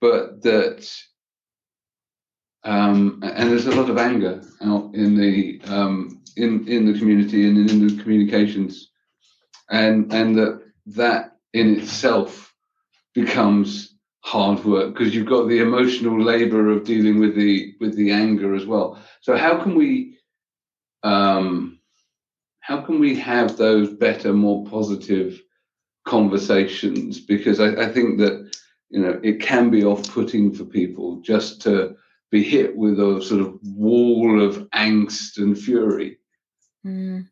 but 0.00 0.42
that 0.42 0.90
um, 2.64 3.20
and 3.22 3.50
there's 3.50 3.66
a 3.66 3.74
lot 3.74 3.90
of 3.90 3.98
anger 3.98 4.42
out 4.62 4.94
in 4.94 5.16
the 5.16 5.60
um, 5.66 6.22
in 6.36 6.66
in 6.68 6.90
the 6.90 6.98
community 6.98 7.46
and 7.46 7.70
in 7.70 7.86
the 7.86 8.02
communications, 8.02 8.90
and 9.70 10.12
and 10.12 10.36
that 10.36 10.62
that 10.86 11.36
in 11.54 11.78
itself 11.80 12.54
becomes 13.14 13.96
hard 14.22 14.64
work 14.64 14.92
because 14.92 15.14
you've 15.14 15.26
got 15.26 15.48
the 15.48 15.60
emotional 15.60 16.22
labor 16.22 16.70
of 16.70 16.84
dealing 16.84 17.18
with 17.18 17.34
the 17.34 17.74
with 17.80 17.96
the 17.96 18.10
anger 18.10 18.54
as 18.54 18.66
well. 18.66 18.98
So 19.20 19.36
how 19.36 19.62
can 19.62 19.74
we 19.74 20.18
um, 21.02 21.78
how 22.60 22.82
can 22.82 23.00
we 23.00 23.16
have 23.16 23.56
those 23.56 23.90
better, 23.94 24.32
more 24.32 24.64
positive 24.66 25.40
conversations? 26.06 27.20
Because 27.20 27.60
I, 27.60 27.68
I 27.84 27.88
think 27.88 28.18
that 28.18 28.54
you 28.90 29.00
know 29.00 29.18
it 29.22 29.40
can 29.40 29.70
be 29.70 29.84
off-putting 29.84 30.54
for 30.54 30.64
people 30.64 31.20
just 31.22 31.60
to 31.62 31.96
be 32.30 32.42
hit 32.42 32.76
with 32.76 33.00
a 33.00 33.22
sort 33.22 33.40
of 33.40 33.58
wall 33.62 34.40
of 34.40 34.68
angst 34.70 35.38
and 35.38 35.58
fury. 35.58 36.18
Mm. 36.86 37.26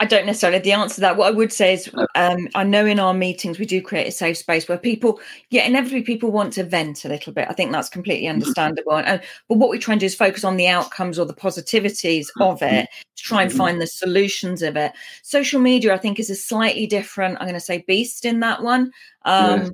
I 0.00 0.06
don't 0.06 0.24
necessarily 0.24 0.56
have 0.56 0.64
the 0.64 0.72
answer 0.72 0.94
to 0.96 1.00
that. 1.02 1.18
What 1.18 1.28
I 1.28 1.36
would 1.36 1.52
say 1.52 1.74
is, 1.74 1.90
um, 2.14 2.48
I 2.54 2.64
know 2.64 2.86
in 2.86 2.98
our 2.98 3.12
meetings 3.12 3.58
we 3.58 3.66
do 3.66 3.82
create 3.82 4.06
a 4.06 4.10
safe 4.10 4.38
space 4.38 4.66
where 4.68 4.78
people, 4.78 5.20
yeah, 5.50 5.66
inevitably 5.66 6.00
people 6.00 6.32
want 6.32 6.54
to 6.54 6.64
vent 6.64 7.04
a 7.04 7.08
little 7.08 7.30
bit. 7.30 7.46
I 7.50 7.52
think 7.52 7.72
that's 7.72 7.90
completely 7.90 8.26
mm-hmm. 8.26 8.40
understandable. 8.40 8.96
And, 8.96 9.20
but 9.48 9.58
what 9.58 9.68
we 9.68 9.78
try 9.78 9.92
and 9.92 10.00
do 10.00 10.06
is 10.06 10.14
focus 10.14 10.44
on 10.44 10.56
the 10.56 10.68
outcomes 10.68 11.18
or 11.18 11.26
the 11.26 11.34
positivities 11.34 12.28
of 12.40 12.60
mm-hmm. 12.60 12.74
it 12.74 12.88
to 13.16 13.22
try 13.22 13.42
and 13.42 13.50
mm-hmm. 13.50 13.58
find 13.58 13.80
the 13.82 13.86
solutions 13.86 14.62
of 14.62 14.76
it. 14.76 14.92
Social 15.22 15.60
media, 15.60 15.92
I 15.92 15.98
think, 15.98 16.18
is 16.18 16.30
a 16.30 16.36
slightly 16.36 16.86
different. 16.86 17.36
I'm 17.38 17.46
going 17.46 17.54
to 17.54 17.60
say 17.60 17.84
beast 17.86 18.24
in 18.24 18.40
that 18.40 18.62
one. 18.62 18.92
Um, 19.26 19.60
yes. 19.60 19.70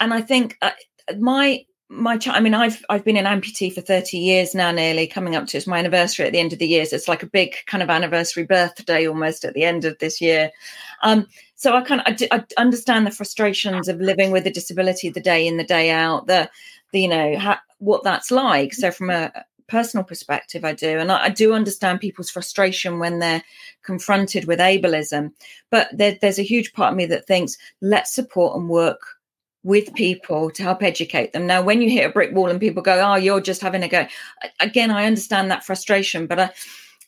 And 0.00 0.12
I 0.12 0.20
think 0.20 0.58
uh, 0.60 0.72
my 1.18 1.64
my 1.90 2.16
child 2.16 2.36
i 2.36 2.40
mean 2.40 2.54
i've 2.54 2.84
i've 2.88 3.04
been 3.04 3.16
an 3.16 3.24
amputee 3.24 3.72
for 3.72 3.80
30 3.80 4.16
years 4.16 4.54
now 4.54 4.70
nearly 4.70 5.08
coming 5.08 5.34
up 5.34 5.48
to 5.48 5.56
it's 5.56 5.66
my 5.66 5.78
anniversary 5.78 6.24
at 6.24 6.32
the 6.32 6.38
end 6.38 6.52
of 6.52 6.60
the 6.60 6.66
year 6.66 6.86
so 6.86 6.94
it's 6.94 7.08
like 7.08 7.24
a 7.24 7.26
big 7.26 7.56
kind 7.66 7.82
of 7.82 7.90
anniversary 7.90 8.44
birthday 8.44 9.08
almost 9.08 9.44
at 9.44 9.54
the 9.54 9.64
end 9.64 9.84
of 9.84 9.98
this 9.98 10.20
year. 10.20 10.50
Um, 11.02 11.26
so 11.56 11.74
i 11.74 11.82
kind 11.82 12.00
of 12.06 12.28
I, 12.30 12.44
understand 12.56 13.06
the 13.06 13.10
frustrations 13.10 13.88
of 13.88 14.00
living 14.00 14.30
with 14.30 14.46
a 14.46 14.52
disability 14.52 15.10
the 15.10 15.20
day 15.20 15.46
in 15.46 15.56
the 15.56 15.64
day 15.64 15.90
out 15.90 16.28
the, 16.28 16.48
the 16.92 17.00
you 17.00 17.08
know 17.08 17.36
ha, 17.38 17.60
what 17.78 18.04
that's 18.04 18.30
like. 18.30 18.72
So 18.72 18.92
from 18.92 19.10
a 19.10 19.32
personal 19.66 20.02
perspective 20.02 20.64
i 20.64 20.72
do 20.72 20.98
and 20.98 21.12
I, 21.12 21.26
I, 21.26 21.28
do 21.28 21.52
understand 21.52 22.00
people's 22.00 22.28
frustration 22.28 22.98
when 22.98 23.20
they're 23.20 23.44
confronted 23.82 24.46
with 24.46 24.58
ableism 24.58 25.30
but 25.70 25.88
there, 25.96 26.18
there's 26.20 26.40
a 26.40 26.42
huge 26.42 26.72
part 26.72 26.90
of 26.90 26.96
me 26.96 27.06
that 27.06 27.28
thinks 27.28 27.56
let's 27.80 28.12
support 28.12 28.56
and 28.56 28.68
work 28.68 29.19
with 29.62 29.94
people 29.94 30.50
to 30.50 30.62
help 30.62 30.82
educate 30.82 31.32
them. 31.32 31.46
Now, 31.46 31.62
when 31.62 31.82
you 31.82 31.90
hit 31.90 32.08
a 32.08 32.12
brick 32.12 32.34
wall 32.34 32.48
and 32.48 32.60
people 32.60 32.82
go, 32.82 33.00
"Oh, 33.00 33.16
you're 33.16 33.40
just 33.40 33.60
having 33.60 33.82
a 33.82 33.88
go," 33.88 34.06
again, 34.60 34.90
I 34.90 35.06
understand 35.06 35.50
that 35.50 35.64
frustration, 35.64 36.26
but 36.26 36.38
uh, 36.38 36.48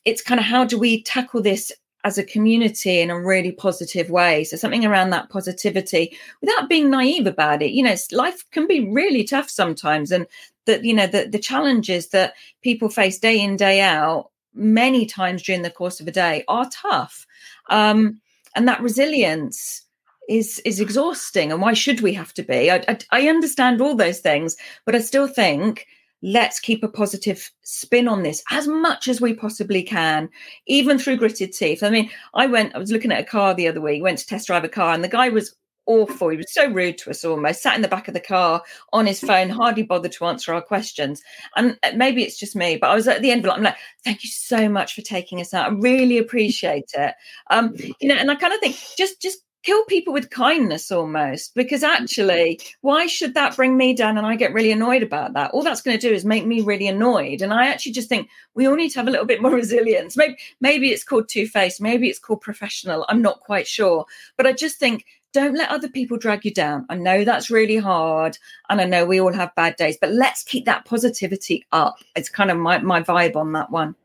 it's 0.05 0.21
kind 0.21 0.39
of 0.39 0.45
how 0.45 0.65
do 0.65 0.77
we 0.77 1.01
tackle 1.03 1.41
this 1.41 1.71
as 2.03 2.17
a 2.17 2.23
community 2.23 2.99
in 2.99 3.09
a 3.09 3.19
really 3.19 3.51
positive 3.51 4.09
way? 4.09 4.43
So 4.43 4.57
something 4.57 4.85
around 4.85 5.11
that 5.11 5.29
positivity 5.29 6.17
without 6.41 6.69
being 6.69 6.89
naive 6.89 7.25
about 7.25 7.61
it. 7.61 7.71
You 7.71 7.83
know, 7.83 7.95
life 8.11 8.43
can 8.51 8.67
be 8.67 8.87
really 8.87 9.23
tough 9.23 9.49
sometimes, 9.49 10.11
and 10.11 10.27
that 10.65 10.83
you 10.83 10.93
know 10.93 11.07
the 11.07 11.27
the 11.27 11.39
challenges 11.39 12.09
that 12.09 12.33
people 12.61 12.89
face 12.89 13.17
day 13.17 13.39
in 13.39 13.57
day 13.57 13.81
out 13.81 14.29
many 14.53 15.05
times 15.07 15.41
during 15.41 15.63
the 15.63 15.71
course 15.71 15.99
of 15.99 16.07
a 16.07 16.11
day 16.11 16.43
are 16.47 16.69
tough, 16.71 17.25
um, 17.69 18.21
and 18.55 18.67
that 18.67 18.81
resilience 18.81 19.82
is 20.29 20.59
is 20.65 20.79
exhausting 20.79 21.51
and 21.51 21.61
why 21.61 21.73
should 21.73 22.01
we 22.01 22.13
have 22.13 22.33
to 22.33 22.43
be? 22.43 22.71
I, 22.71 22.83
I, 22.87 22.97
I 23.11 23.29
understand 23.29 23.81
all 23.81 23.95
those 23.95 24.19
things 24.19 24.55
but 24.85 24.95
i 24.95 24.99
still 24.99 25.27
think 25.27 25.85
let's 26.21 26.59
keep 26.59 26.83
a 26.83 26.87
positive 26.87 27.51
spin 27.63 28.07
on 28.07 28.23
this 28.23 28.41
as 28.49 28.67
much 28.67 29.09
as 29.09 29.19
we 29.19 29.33
possibly 29.33 29.83
can 29.83 30.29
even 30.67 30.97
through 30.97 31.17
gritted 31.17 31.51
teeth. 31.51 31.83
I 31.83 31.89
mean 31.89 32.09
i 32.33 32.45
went 32.45 32.75
i 32.75 32.77
was 32.77 32.91
looking 32.91 33.11
at 33.11 33.21
a 33.21 33.25
car 33.25 33.53
the 33.53 33.67
other 33.67 33.81
week 33.81 34.01
went 34.01 34.19
to 34.19 34.25
test 34.25 34.47
drive 34.47 34.63
a 34.63 34.69
car 34.69 34.93
and 34.93 35.03
the 35.03 35.09
guy 35.09 35.29
was 35.29 35.55
awful. 35.85 36.29
He 36.29 36.37
was 36.37 36.53
so 36.53 36.69
rude 36.71 36.97
to 36.99 37.09
us 37.09 37.25
almost 37.25 37.61
sat 37.61 37.75
in 37.75 37.81
the 37.81 37.87
back 37.87 38.07
of 38.07 38.13
the 38.13 38.19
car 38.19 38.61
on 38.93 39.05
his 39.05 39.19
phone 39.19 39.49
hardly 39.49 39.83
bothered 39.83 40.13
to 40.13 40.25
answer 40.25 40.53
our 40.53 40.61
questions. 40.61 41.21
And 41.55 41.77
uh, 41.83 41.91
maybe 41.95 42.23
it's 42.23 42.39
just 42.39 42.55
me 42.55 42.77
but 42.77 42.89
i 42.89 42.95
was 42.95 43.07
at 43.07 43.21
the 43.21 43.31
end 43.31 43.45
of 43.45 43.51
it 43.51 43.57
i'm 43.57 43.63
like 43.63 43.75
thank 44.03 44.23
you 44.23 44.29
so 44.29 44.69
much 44.69 44.93
for 44.93 45.01
taking 45.01 45.41
us 45.41 45.53
out 45.53 45.71
i 45.71 45.73
really 45.73 46.17
appreciate 46.17 46.91
it. 46.93 47.13
Um 47.49 47.73
you 47.99 48.07
know 48.07 48.15
and 48.15 48.31
i 48.31 48.35
kind 48.35 48.53
of 48.53 48.59
think 48.59 48.77
just 48.97 49.21
just 49.21 49.39
kill 49.63 49.83
people 49.85 50.13
with 50.13 50.29
kindness 50.29 50.91
almost 50.91 51.55
because 51.55 51.83
actually 51.83 52.59
why 52.81 53.07
should 53.07 53.33
that 53.33 53.55
bring 53.55 53.75
me 53.77 53.93
down 53.93 54.17
and 54.17 54.27
i 54.27 54.35
get 54.35 54.53
really 54.53 54.71
annoyed 54.71 55.01
about 55.01 55.33
that? 55.33 55.51
All 55.51 55.63
that's 55.63 55.81
going 55.81 55.97
to 55.97 56.07
do 56.07 56.13
is 56.13 56.25
make 56.25 56.45
me 56.45 56.61
really 56.61 56.87
annoyed. 56.87 57.41
And 57.41 57.53
i 57.53 57.67
actually 57.67 57.93
just 57.93 58.09
think 58.09 58.29
we 58.53 58.67
all 58.67 58.75
need 58.75 58.89
to 58.89 58.99
have 58.99 59.07
a 59.07 59.11
little 59.11 59.25
bit 59.25 59.41
more 59.41 59.51
resilience. 59.63 60.15
Maybe 60.15 60.37
maybe 60.61 60.89
it's 60.89 61.03
called 61.03 61.29
two-faced 61.29 61.81
maybe 61.81 62.09
it's 62.09 62.19
called 62.19 62.41
professional 62.41 63.05
i'm 63.09 63.21
not 63.21 63.39
quite 63.39 63.67
sure. 63.67 64.05
But 64.37 64.47
i 64.47 64.53
just 64.53 64.77
think 64.77 65.05
don't 65.33 65.57
let 65.57 65.71
other 65.71 65.89
people 65.89 66.15
drag 66.15 66.45
you 66.45 66.53
down. 66.53 66.85
I 66.89 66.95
know 66.95 67.23
that's 67.23 67.49
really 67.49 67.77
hard 67.77 68.37
and 68.69 68.81
i 68.81 68.85
know 68.85 69.05
we 69.05 69.21
all 69.21 69.33
have 69.33 69.55
bad 69.55 69.77
days 69.77 69.97
but 69.99 70.11
let's 70.11 70.43
keep 70.43 70.65
that 70.65 70.85
positivity 70.85 71.65
up. 71.71 71.97
It's 72.15 72.29
kind 72.29 72.51
of 72.51 72.57
my, 72.57 72.79
my 72.79 73.01
vibe 73.01 73.35
on 73.35 73.53
that 73.53 73.71
one 73.71 73.95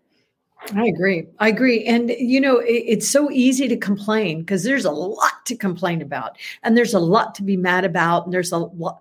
I 0.75 0.87
agree. 0.87 1.27
I 1.38 1.49
agree. 1.49 1.85
And, 1.85 2.11
you 2.11 2.40
know, 2.40 2.59
it, 2.59 2.85
it's 2.87 3.09
so 3.09 3.31
easy 3.31 3.68
to 3.68 3.77
complain 3.77 4.40
because 4.40 4.64
there's 4.64 4.85
a 4.85 4.90
lot 4.90 5.47
to 5.47 5.57
complain 5.57 6.03
about 6.03 6.37
and 6.62 6.77
there's 6.77 6.94
a 6.94 7.01
lot 7.01 7.35
to 7.37 7.42
be 7.42 7.57
mad 7.57 7.85
about. 7.85 8.25
And 8.25 8.33
there's 8.35 8.53
a 8.53 8.59
lot. 8.59 9.01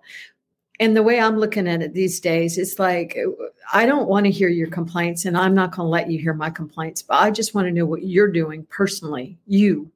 And 0.80 0.96
the 0.96 1.02
way 1.02 1.20
I'm 1.20 1.36
looking 1.38 1.66
at 1.68 1.82
it 1.82 1.92
these 1.92 2.20
days, 2.20 2.56
it's 2.56 2.78
like, 2.78 3.18
uh, 3.18 3.30
I 3.72 3.84
don't 3.84 4.08
want 4.08 4.24
to 4.26 4.30
hear 4.30 4.48
your 4.48 4.70
complaints 4.70 5.24
and 5.24 5.36
I'm 5.36 5.54
not 5.54 5.72
going 5.72 5.86
to 5.86 5.90
let 5.90 6.10
you 6.10 6.18
hear 6.18 6.32
my 6.32 6.50
complaints, 6.50 7.02
but 7.02 7.16
I 7.20 7.30
just 7.30 7.54
want 7.54 7.66
to 7.66 7.72
know 7.72 7.86
what 7.86 8.04
you're 8.04 8.30
doing 8.32 8.64
personally, 8.70 9.36
you, 9.46 9.90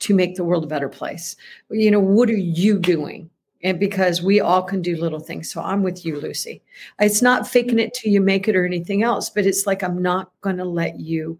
to 0.00 0.14
make 0.14 0.36
the 0.36 0.44
world 0.44 0.64
a 0.64 0.68
better 0.68 0.88
place. 0.88 1.36
You 1.70 1.90
know, 1.90 2.00
what 2.00 2.30
are 2.30 2.36
you 2.36 2.78
doing? 2.78 3.28
And 3.62 3.78
because 3.78 4.22
we 4.22 4.40
all 4.40 4.62
can 4.62 4.82
do 4.82 4.96
little 4.96 5.20
things. 5.20 5.50
So 5.50 5.60
I'm 5.60 5.82
with 5.82 6.04
you, 6.04 6.20
Lucy. 6.20 6.62
It's 7.00 7.22
not 7.22 7.46
faking 7.46 7.78
it 7.78 7.94
till 7.94 8.12
you 8.12 8.20
make 8.20 8.48
it 8.48 8.56
or 8.56 8.66
anything 8.66 9.02
else, 9.02 9.30
but 9.30 9.46
it's 9.46 9.66
like 9.66 9.82
I'm 9.82 10.02
not 10.02 10.32
going 10.40 10.56
to 10.56 10.64
let 10.64 10.98
you 10.98 11.38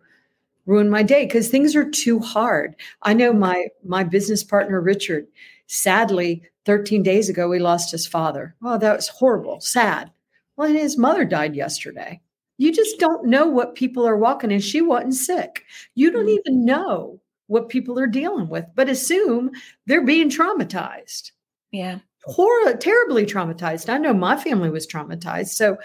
ruin 0.67 0.89
my 0.89 1.03
day 1.03 1.27
because 1.27 1.49
things 1.49 1.75
are 1.75 1.89
too 1.91 2.21
hard. 2.21 2.77
I 3.03 3.15
know 3.15 3.33
my 3.33 3.67
my 3.85 4.05
business 4.05 4.45
partner 4.45 4.81
Richard. 4.81 5.27
Sadly, 5.67 6.43
13 6.67 7.03
days 7.03 7.29
ago 7.29 7.49
we 7.49 7.59
lost 7.59 7.91
his 7.91 8.07
father. 8.07 8.55
Oh, 8.63 8.79
that 8.79 8.97
was 8.97 9.09
horrible, 9.09 9.61
sad. 9.61 10.11
Well, 10.57 10.69
and 10.69 10.77
his 10.77 10.99
mother 10.99 11.25
died 11.25 11.57
yesterday. 11.57 12.21
You 12.59 12.73
just 12.73 12.99
don't 13.01 13.27
know 13.27 13.47
what 13.47 13.75
people 13.75 14.07
are 14.07 14.17
walking, 14.17 14.53
and 14.53 14.63
she 14.63 14.83
wasn't 14.83 15.15
sick. 15.15 15.65
You 15.95 16.11
don't 16.11 16.27
mm-hmm. 16.27 16.39
even 16.47 16.65
know 16.65 17.21
what 17.47 17.71
people 17.71 17.99
are 17.99 18.07
dealing 18.07 18.49
with, 18.49 18.67
but 18.75 18.89
assume 18.89 19.51
they're 19.87 20.05
being 20.05 20.31
traumatized. 20.31 21.33
Yeah 21.73 21.99
horror, 22.25 22.75
terribly 22.77 23.27
traumatized. 23.27 23.89
I 23.89 23.99
know 23.99 24.15
my 24.15 24.37
family 24.37 24.71
was 24.71 24.87
traumatized. 24.87 25.49
So 25.49 25.79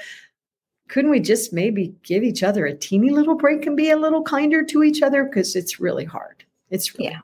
couldn't 0.88 1.12
we 1.12 1.20
just 1.20 1.52
maybe 1.52 1.96
give 2.04 2.24
each 2.24 2.44
other 2.44 2.66
a 2.66 2.76
teeny 2.76 3.10
little 3.10 3.36
break 3.36 3.66
and 3.66 3.76
be 3.76 3.90
a 3.90 3.98
little 3.98 4.24
kinder 4.24 4.64
to 4.64 4.84
each 4.84 5.02
other? 5.02 5.24
Because 5.24 5.56
it's 5.56 5.80
really 5.80 6.06
hard. 6.06 6.44
It's 6.70 6.98
really 6.98 7.12
yeah. 7.12 7.20
Hard. 7.20 7.24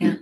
Yeah. 0.00 0.14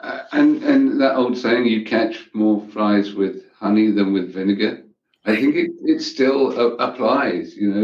Uh, 0.00 0.22
and 0.32 0.62
and 0.62 1.00
that 1.00 1.16
old 1.16 1.36
saying, 1.36 1.66
you 1.66 1.84
catch 1.84 2.28
more 2.32 2.64
flies 2.68 3.14
with 3.14 3.50
honey 3.58 3.90
than 3.90 4.12
with 4.12 4.32
vinegar. 4.32 4.84
I 5.24 5.34
think 5.34 5.56
it, 5.56 5.70
it 5.82 6.00
still 6.00 6.58
uh, 6.58 6.76
applies. 6.76 7.56
You 7.56 7.74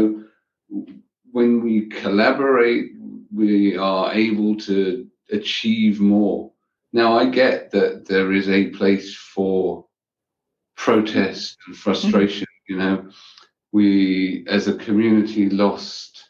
know, 0.69 0.85
when 1.31 1.61
we 1.61 1.87
collaborate, 1.87 2.91
we 3.33 3.75
are 3.75 4.13
able 4.13 4.55
to 4.57 5.05
achieve 5.31 5.99
more. 5.99 6.51
Now, 6.95 7.17
I 7.19 7.25
get 7.25 7.71
that 7.71 8.05
there 8.07 8.31
is 8.31 8.47
a 8.47 8.67
place 8.67 9.13
for 9.13 9.85
protest 10.77 11.57
and 11.67 11.75
frustration. 11.75 12.47
Mm-hmm. 12.47 12.73
You 12.73 12.77
know, 12.77 13.09
we 13.73 14.45
as 14.47 14.69
a 14.69 14.77
community 14.77 15.49
lost, 15.49 16.23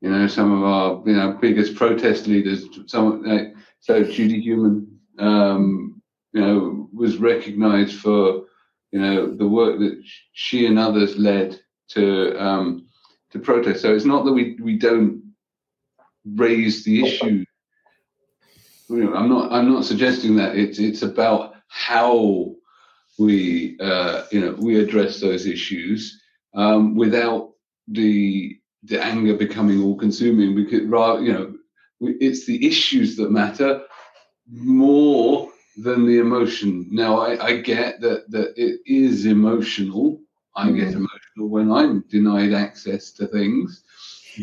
you 0.00 0.08
know, 0.08 0.26
some 0.26 0.50
of 0.50 0.64
our 0.64 1.02
you 1.04 1.14
know 1.14 1.36
biggest 1.38 1.74
protest 1.74 2.26
leaders. 2.26 2.64
Some 2.86 3.22
like, 3.22 3.54
so 3.80 4.02
Judy 4.02 4.40
Heumann, 4.40 4.98
um, 5.18 6.00
you 6.32 6.40
know, 6.40 6.88
was 6.90 7.18
recognised 7.18 8.00
for 8.00 8.46
you 8.92 9.00
know 9.02 9.36
the 9.36 9.46
work 9.46 9.78
that 9.78 10.02
she 10.32 10.64
and 10.64 10.78
others 10.78 11.18
led 11.18 11.60
to 11.88 12.34
um, 12.42 12.86
to 13.32 13.38
protest. 13.38 13.82
So 13.82 13.94
it's 13.94 14.06
not 14.06 14.24
that 14.24 14.32
we 14.32 14.56
we 14.62 14.78
don't 14.78 15.34
raise 16.24 16.82
the 16.82 17.04
issue 17.04 17.44
I'm 18.90 19.28
not. 19.28 19.52
I'm 19.52 19.70
not 19.70 19.84
suggesting 19.84 20.36
that 20.36 20.56
it's. 20.56 20.78
It's 20.78 21.02
about 21.02 21.54
how 21.68 22.54
we, 23.18 23.76
uh, 23.80 24.24
you 24.30 24.40
know, 24.40 24.56
we 24.58 24.80
address 24.80 25.20
those 25.20 25.46
issues 25.46 26.20
um, 26.54 26.96
without 26.96 27.52
the 27.88 28.58
the 28.84 29.02
anger 29.02 29.36
becoming 29.36 29.82
all-consuming. 29.82 30.54
Because, 30.54 30.82
rather, 30.86 31.22
you 31.22 31.32
know, 31.32 31.54
it's 32.00 32.46
the 32.46 32.66
issues 32.66 33.16
that 33.16 33.30
matter 33.30 33.82
more 34.50 35.50
than 35.76 36.06
the 36.06 36.18
emotion. 36.18 36.88
Now, 36.90 37.18
I, 37.20 37.44
I 37.44 37.60
get 37.60 38.00
that 38.00 38.30
that 38.30 38.54
it 38.56 38.80
is 38.86 39.26
emotional. 39.26 40.20
I 40.56 40.72
get 40.72 40.88
emotional 40.94 41.48
when 41.50 41.70
I'm 41.70 42.04
denied 42.08 42.52
access 42.52 43.12
to 43.12 43.26
things, 43.26 43.84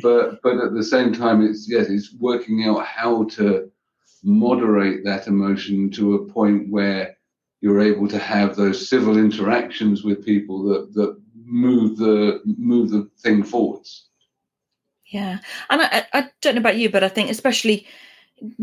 but 0.02 0.42
but 0.44 0.58
at 0.58 0.74
the 0.74 0.84
same 0.84 1.14
time, 1.14 1.42
it's 1.44 1.68
yes, 1.70 1.88
it's 1.90 2.14
working 2.20 2.64
out 2.66 2.86
how 2.86 3.26
to 3.36 3.72
moderate 4.26 5.06
that 5.06 5.28
emotion 5.28 5.90
to 5.92 6.16
a 6.16 6.26
point 6.26 6.70
where 6.70 7.16
you're 7.62 7.82
able 7.82 8.08
to 8.08 8.20
have 8.20 8.56
those 8.56 8.90
civil 8.90 9.18
interactions 9.18 10.04
with 10.04 10.26
people 10.26 10.64
that 10.64 10.94
that 10.94 11.18
move 11.46 11.98
the 11.98 12.42
move 12.46 12.90
the 12.90 13.10
thing 13.20 13.44
forwards. 13.44 14.08
Yeah, 15.06 15.40
and 15.70 15.82
I, 15.82 16.06
I 16.14 16.30
don't 16.42 16.56
know 16.56 16.62
about 16.62 16.78
you, 16.78 16.90
but 16.90 17.04
I 17.04 17.10
think 17.10 17.30
especially 17.30 17.88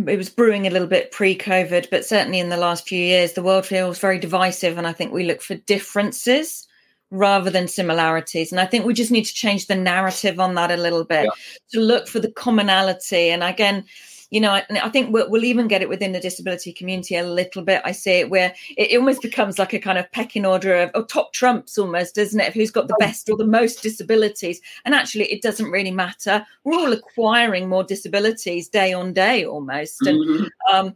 it 0.06 0.18
was 0.18 0.28
brewing 0.28 0.66
a 0.66 0.70
little 0.70 0.88
bit 0.88 1.12
pre-COVID, 1.12 1.88
but 1.90 2.04
certainly 2.04 2.40
in 2.40 2.50
the 2.50 2.56
last 2.56 2.86
few 2.86 2.98
years, 2.98 3.32
the 3.32 3.42
world 3.42 3.64
feels 3.64 3.98
very 3.98 4.18
divisive, 4.18 4.76
and 4.76 4.86
I 4.86 4.92
think 4.92 5.12
we 5.12 5.24
look 5.24 5.40
for 5.40 5.54
differences 5.54 6.66
rather 7.10 7.50
than 7.50 7.68
similarities. 7.68 8.50
And 8.52 8.60
I 8.60 8.66
think 8.66 8.84
we 8.84 8.94
just 8.94 9.10
need 9.10 9.24
to 9.26 9.34
change 9.34 9.66
the 9.66 9.76
narrative 9.76 10.40
on 10.40 10.54
that 10.54 10.70
a 10.70 10.78
little 10.78 11.04
bit 11.04 11.24
yeah. 11.24 11.30
to 11.72 11.80
look 11.80 12.08
for 12.08 12.20
the 12.20 12.32
commonality. 12.32 13.28
And 13.28 13.44
again, 13.44 13.84
you 14.32 14.40
know, 14.40 14.52
I, 14.52 14.64
I 14.82 14.88
think 14.88 15.12
we'll, 15.12 15.28
we'll, 15.28 15.44
even 15.44 15.68
get 15.68 15.82
it 15.82 15.90
within 15.90 16.12
the 16.12 16.18
disability 16.18 16.72
community 16.72 17.16
a 17.16 17.22
little 17.22 17.62
bit. 17.62 17.82
I 17.84 17.92
see 17.92 18.12
it 18.12 18.30
where 18.30 18.54
it 18.78 18.96
almost 18.96 19.20
becomes 19.20 19.58
like 19.58 19.74
a 19.74 19.78
kind 19.78 19.98
of 19.98 20.10
pecking 20.10 20.46
order 20.46 20.74
of 20.74 20.90
or 20.94 21.04
top 21.04 21.34
trumps 21.34 21.76
almost, 21.76 22.14
doesn't 22.14 22.40
it? 22.40 22.48
Of 22.48 22.54
who's 22.54 22.70
got 22.70 22.88
the 22.88 22.94
oh. 22.94 22.98
best 22.98 23.28
or 23.28 23.36
the 23.36 23.46
most 23.46 23.82
disabilities? 23.82 24.62
And 24.86 24.94
actually, 24.94 25.30
it 25.30 25.42
doesn't 25.42 25.70
really 25.70 25.90
matter. 25.90 26.46
We're 26.64 26.78
all 26.78 26.94
acquiring 26.94 27.68
more 27.68 27.84
disabilities 27.84 28.68
day 28.68 28.94
on 28.94 29.12
day 29.12 29.44
almost. 29.44 30.00
And 30.06 30.18
mm-hmm. 30.18 30.74
um, 30.74 30.94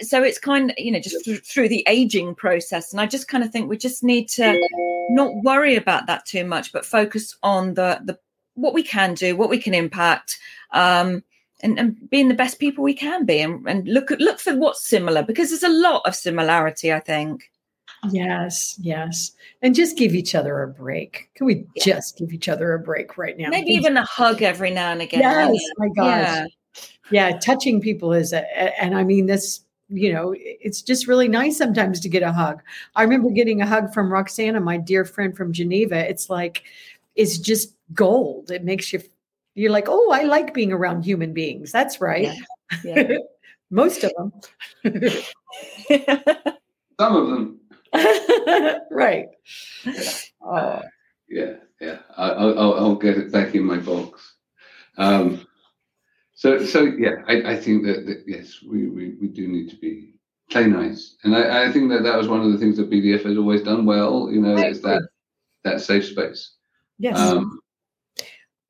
so 0.00 0.22
it's 0.22 0.38
kind 0.38 0.70
of 0.70 0.78
you 0.78 0.90
know 0.90 1.00
just 1.00 1.22
th- 1.22 1.44
through 1.44 1.68
the 1.68 1.84
aging 1.88 2.32
process 2.32 2.92
and 2.92 3.00
i 3.00 3.06
just 3.06 3.26
kind 3.26 3.42
of 3.42 3.50
think 3.50 3.68
we 3.68 3.76
just 3.76 4.04
need 4.04 4.28
to 4.28 4.56
not 5.10 5.34
worry 5.42 5.74
about 5.74 6.06
that 6.06 6.24
too 6.24 6.44
much 6.44 6.72
but 6.72 6.86
focus 6.86 7.36
on 7.42 7.74
the 7.74 8.00
the 8.04 8.16
what 8.54 8.72
we 8.72 8.84
can 8.84 9.14
do 9.14 9.34
what 9.34 9.50
we 9.50 9.58
can 9.58 9.74
impact 9.74 10.38
um 10.70 11.24
and, 11.62 11.78
and 11.78 12.10
being 12.10 12.28
the 12.28 12.34
best 12.34 12.58
people 12.58 12.82
we 12.84 12.94
can 12.94 13.24
be 13.24 13.40
and, 13.40 13.66
and 13.68 13.86
look 13.88 14.10
at 14.10 14.20
look 14.20 14.40
for 14.40 14.56
what's 14.56 14.86
similar 14.86 15.22
because 15.22 15.50
there's 15.50 15.62
a 15.62 15.68
lot 15.68 16.02
of 16.04 16.14
similarity 16.14 16.92
i 16.92 17.00
think 17.00 17.50
yes 18.10 18.76
yes 18.80 19.32
and 19.62 19.74
just 19.74 19.96
give 19.96 20.14
each 20.14 20.34
other 20.34 20.62
a 20.62 20.68
break 20.68 21.28
can 21.34 21.46
we 21.46 21.66
yeah. 21.74 21.84
just 21.84 22.16
give 22.16 22.32
each 22.32 22.48
other 22.48 22.72
a 22.72 22.78
break 22.78 23.18
right 23.18 23.36
now 23.36 23.48
maybe 23.48 23.70
even 23.70 23.96
a 23.96 24.04
hug 24.04 24.42
every 24.42 24.70
now 24.70 24.92
and 24.92 25.02
again 25.02 25.20
yes 25.20 25.60
my 25.76 25.88
gosh 25.88 26.06
yeah. 26.08 26.46
yeah 27.10 27.38
touching 27.38 27.80
people 27.80 28.12
is 28.12 28.32
a, 28.32 28.82
and 28.82 28.96
i 28.96 29.04
mean 29.04 29.26
this 29.26 29.64
you 29.90 30.12
know, 30.12 30.34
it's 30.38 30.82
just 30.82 31.08
really 31.08 31.26
nice 31.26 31.58
sometimes 31.58 32.00
to 32.00 32.08
get 32.08 32.22
a 32.22 32.32
hug. 32.32 32.62
I 32.94 33.02
remember 33.02 33.30
getting 33.30 33.60
a 33.60 33.66
hug 33.66 33.92
from 33.92 34.12
Roxana, 34.12 34.60
my 34.60 34.76
dear 34.76 35.04
friend 35.04 35.36
from 35.36 35.52
Geneva. 35.52 36.08
It's 36.08 36.30
like, 36.30 36.62
it's 37.16 37.38
just 37.38 37.74
gold. 37.92 38.52
It 38.52 38.62
makes 38.62 38.92
you 38.92 39.02
you're 39.54 39.72
like, 39.72 39.86
oh, 39.88 40.10
I 40.12 40.22
like 40.22 40.54
being 40.54 40.72
around 40.72 41.04
human 41.04 41.32
beings. 41.32 41.72
That's 41.72 42.00
right. 42.00 42.24
Yeah. 42.24 42.34
Yeah. 42.84 43.16
Most 43.70 44.04
of 44.04 44.12
them. 44.16 44.32
Some 47.00 47.16
of 47.16 47.28
them. 47.28 47.60
right. 48.90 49.28
Yeah. 49.84 50.12
Uh, 50.44 50.82
yeah, 51.28 51.52
yeah. 51.80 51.98
I, 52.16 52.44
will 52.44 52.74
I'll 52.74 52.94
get 52.96 53.18
it 53.18 53.32
back 53.32 53.54
in 53.54 53.64
my 53.64 53.78
box. 53.78 54.34
Um, 54.98 55.46
so, 56.34 56.64
so 56.64 56.82
yeah, 56.82 57.22
I, 57.28 57.52
I 57.52 57.56
think 57.56 57.84
that, 57.84 58.06
that, 58.06 58.24
yes, 58.26 58.62
we, 58.62 58.88
we, 58.88 59.14
we 59.20 59.28
do 59.28 59.46
need 59.46 59.70
to 59.70 59.76
be 59.76 60.14
play 60.50 60.66
nice, 60.66 61.16
and 61.22 61.36
I, 61.36 61.66
I 61.66 61.72
think 61.72 61.90
that 61.90 62.02
that 62.02 62.16
was 62.16 62.26
one 62.26 62.40
of 62.40 62.50
the 62.50 62.58
things 62.58 62.76
that 62.76 62.90
BDF 62.90 63.24
has 63.24 63.38
always 63.38 63.62
done 63.62 63.84
well. 63.86 64.28
You 64.32 64.40
know, 64.40 64.56
is 64.56 64.80
that 64.82 65.02
that 65.64 65.80
safe 65.80 66.06
space. 66.06 66.54
Yes. 66.98 67.18
Um, 67.18 67.60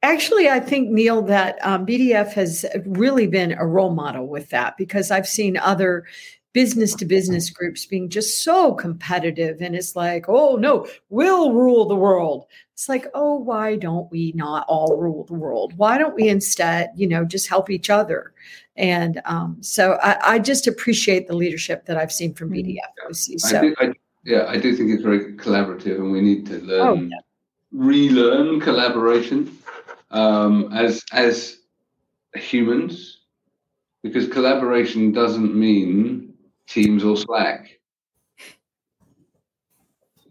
Actually, 0.02 0.48
I 0.48 0.60
think, 0.60 0.90
Neil, 0.90 1.20
that 1.22 1.58
um, 1.62 1.84
BDF 1.84 2.32
has 2.32 2.64
really 2.86 3.26
been 3.26 3.52
a 3.52 3.66
role 3.66 3.94
model 3.94 4.26
with 4.26 4.48
that 4.50 4.76
because 4.78 5.10
I've 5.10 5.28
seen 5.28 5.58
other 5.58 6.06
business 6.52 6.94
to 6.96 7.04
business 7.04 7.48
groups 7.50 7.86
being 7.86 8.08
just 8.08 8.42
so 8.42 8.74
competitive. 8.74 9.60
And 9.60 9.76
it's 9.76 9.94
like, 9.94 10.24
oh, 10.28 10.56
no, 10.56 10.86
we'll 11.08 11.52
rule 11.52 11.86
the 11.86 11.94
world. 11.94 12.46
It's 12.72 12.88
like, 12.88 13.06
oh, 13.14 13.34
why 13.34 13.76
don't 13.76 14.10
we 14.10 14.32
not 14.34 14.64
all 14.68 14.96
rule 14.96 15.24
the 15.24 15.34
world? 15.34 15.74
Why 15.76 15.98
don't 15.98 16.14
we 16.14 16.28
instead, 16.28 16.90
you 16.96 17.06
know, 17.06 17.24
just 17.24 17.48
help 17.48 17.70
each 17.70 17.90
other? 17.90 18.32
And 18.76 19.20
um, 19.26 19.58
so 19.60 19.98
I, 20.02 20.34
I, 20.34 20.38
just 20.38 20.66
appreciate 20.66 21.28
the 21.28 21.36
leadership 21.36 21.84
that 21.84 21.98
I've 21.98 22.12
seen 22.12 22.32
from 22.32 22.50
BDF. 22.50 22.78
So. 23.12 23.58
I 23.58 23.60
do, 23.60 23.74
I, 23.78 23.92
yeah, 24.24 24.46
I 24.48 24.56
do 24.56 24.74
think 24.74 24.90
it's 24.90 25.02
very 25.02 25.34
collaborative 25.34 25.96
and 25.96 26.10
we 26.10 26.22
need 26.22 26.46
to 26.46 26.58
learn, 26.60 26.80
oh, 26.80 26.94
yeah. 26.94 27.18
relearn 27.72 28.60
collaboration 28.60 29.54
um, 30.10 30.72
as 30.72 31.02
as 31.12 31.58
humans, 32.34 33.20
because 34.02 34.28
collaboration 34.28 35.12
doesn't 35.12 35.54
mean 35.54 36.34
teams 36.66 37.04
or 37.04 37.16
Slack. 37.16 37.70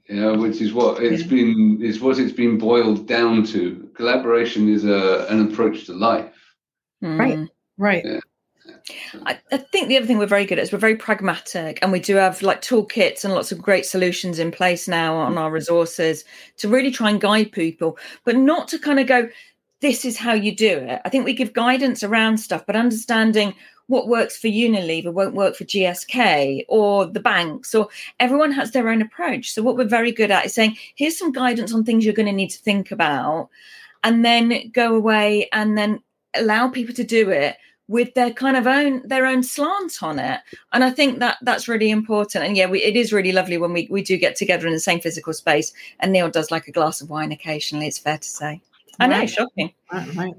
Yeah, 0.09 0.31
which 0.31 0.59
is 0.59 0.73
what 0.73 1.03
it's 1.03 1.21
yeah. 1.23 1.29
been 1.29 1.81
is 1.83 1.99
what 1.99 2.17
it's 2.17 2.31
been 2.31 2.57
boiled 2.57 3.07
down 3.07 3.45
to. 3.47 3.89
Collaboration 3.93 4.67
is 4.67 4.83
a 4.83 5.27
an 5.29 5.51
approach 5.51 5.85
to 5.85 5.93
life. 5.93 6.33
Right. 7.01 7.47
Right. 7.77 8.03
Yeah. 8.03 8.19
I, 9.25 9.39
I, 9.51 9.57
think 9.57 9.87
the 9.87 9.97
other 9.97 10.05
thing 10.05 10.17
we're 10.17 10.25
very 10.25 10.45
good 10.45 10.57
at 10.57 10.63
is 10.63 10.71
we're 10.71 10.79
very 10.79 10.95
pragmatic 10.95 11.79
and 11.81 11.91
we 11.91 11.99
do 11.99 12.15
have 12.15 12.41
like 12.41 12.61
toolkits 12.61 13.23
and 13.23 13.33
lots 13.33 13.51
of 13.51 13.61
great 13.61 13.85
solutions 13.85 14.39
in 14.39 14.51
place 14.51 14.87
now 14.87 15.15
on 15.15 15.37
our 15.37 15.51
resources 15.51 16.23
to 16.57 16.67
really 16.67 16.91
try 16.91 17.09
and 17.09 17.21
guide 17.21 17.51
people, 17.51 17.97
but 18.25 18.35
not 18.35 18.67
to 18.69 18.79
kind 18.79 18.99
of 18.99 19.07
go, 19.07 19.29
this 19.81 20.05
is 20.05 20.17
how 20.17 20.33
you 20.33 20.55
do 20.55 20.77
it. 20.77 21.01
I 21.05 21.09
think 21.09 21.25
we 21.25 21.33
give 21.33 21.53
guidance 21.53 22.03
around 22.03 22.37
stuff, 22.37 22.65
but 22.65 22.75
understanding 22.75 23.53
what 23.87 24.07
works 24.07 24.37
for 24.37 24.47
Unilever 24.47 25.11
won't 25.11 25.33
work 25.33 25.55
for 25.55 25.63
GSK 25.63 26.65
or 26.67 27.07
the 27.07 27.19
banks, 27.19 27.73
or 27.73 27.87
everyone 28.19 28.51
has 28.51 28.71
their 28.71 28.89
own 28.89 29.01
approach. 29.01 29.51
So, 29.51 29.63
what 29.63 29.77
we're 29.77 29.85
very 29.85 30.11
good 30.11 30.31
at 30.31 30.45
is 30.45 30.53
saying, 30.53 30.77
here's 30.95 31.17
some 31.17 31.31
guidance 31.31 31.73
on 31.73 31.83
things 31.83 32.05
you're 32.05 32.13
going 32.13 32.27
to 32.27 32.31
need 32.31 32.51
to 32.51 32.59
think 32.59 32.91
about, 32.91 33.49
and 34.03 34.23
then 34.23 34.69
go 34.71 34.95
away 34.95 35.49
and 35.51 35.77
then 35.77 36.01
allow 36.35 36.69
people 36.69 36.93
to 36.95 37.03
do 37.03 37.29
it 37.31 37.57
with 37.87 38.13
their 38.13 38.31
kind 38.31 38.55
of 38.55 38.67
own 38.67 39.01
their 39.07 39.25
own 39.25 39.41
slant 39.41 40.03
on 40.03 40.19
it 40.19 40.39
and 40.73 40.83
i 40.83 40.91
think 40.91 41.17
that 41.17 41.37
that's 41.41 41.67
really 41.67 41.89
important 41.89 42.45
and 42.45 42.55
yeah 42.55 42.67
we, 42.67 42.83
it 42.83 42.95
is 42.95 43.11
really 43.11 43.31
lovely 43.31 43.57
when 43.57 43.73
we, 43.73 43.87
we 43.89 44.03
do 44.03 44.15
get 44.15 44.35
together 44.35 44.67
in 44.67 44.73
the 44.73 44.79
same 44.79 44.99
physical 44.99 45.33
space 45.33 45.73
and 45.99 46.11
neil 46.13 46.29
does 46.29 46.51
like 46.51 46.67
a 46.67 46.71
glass 46.71 47.01
of 47.01 47.09
wine 47.09 47.31
occasionally 47.31 47.87
it's 47.87 47.97
fair 47.97 48.19
to 48.19 48.29
say 48.29 48.61
I 48.99 49.07
know, 49.07 49.17
right. 49.19 49.29
shocking. 49.29 49.73
Right. 49.91 50.33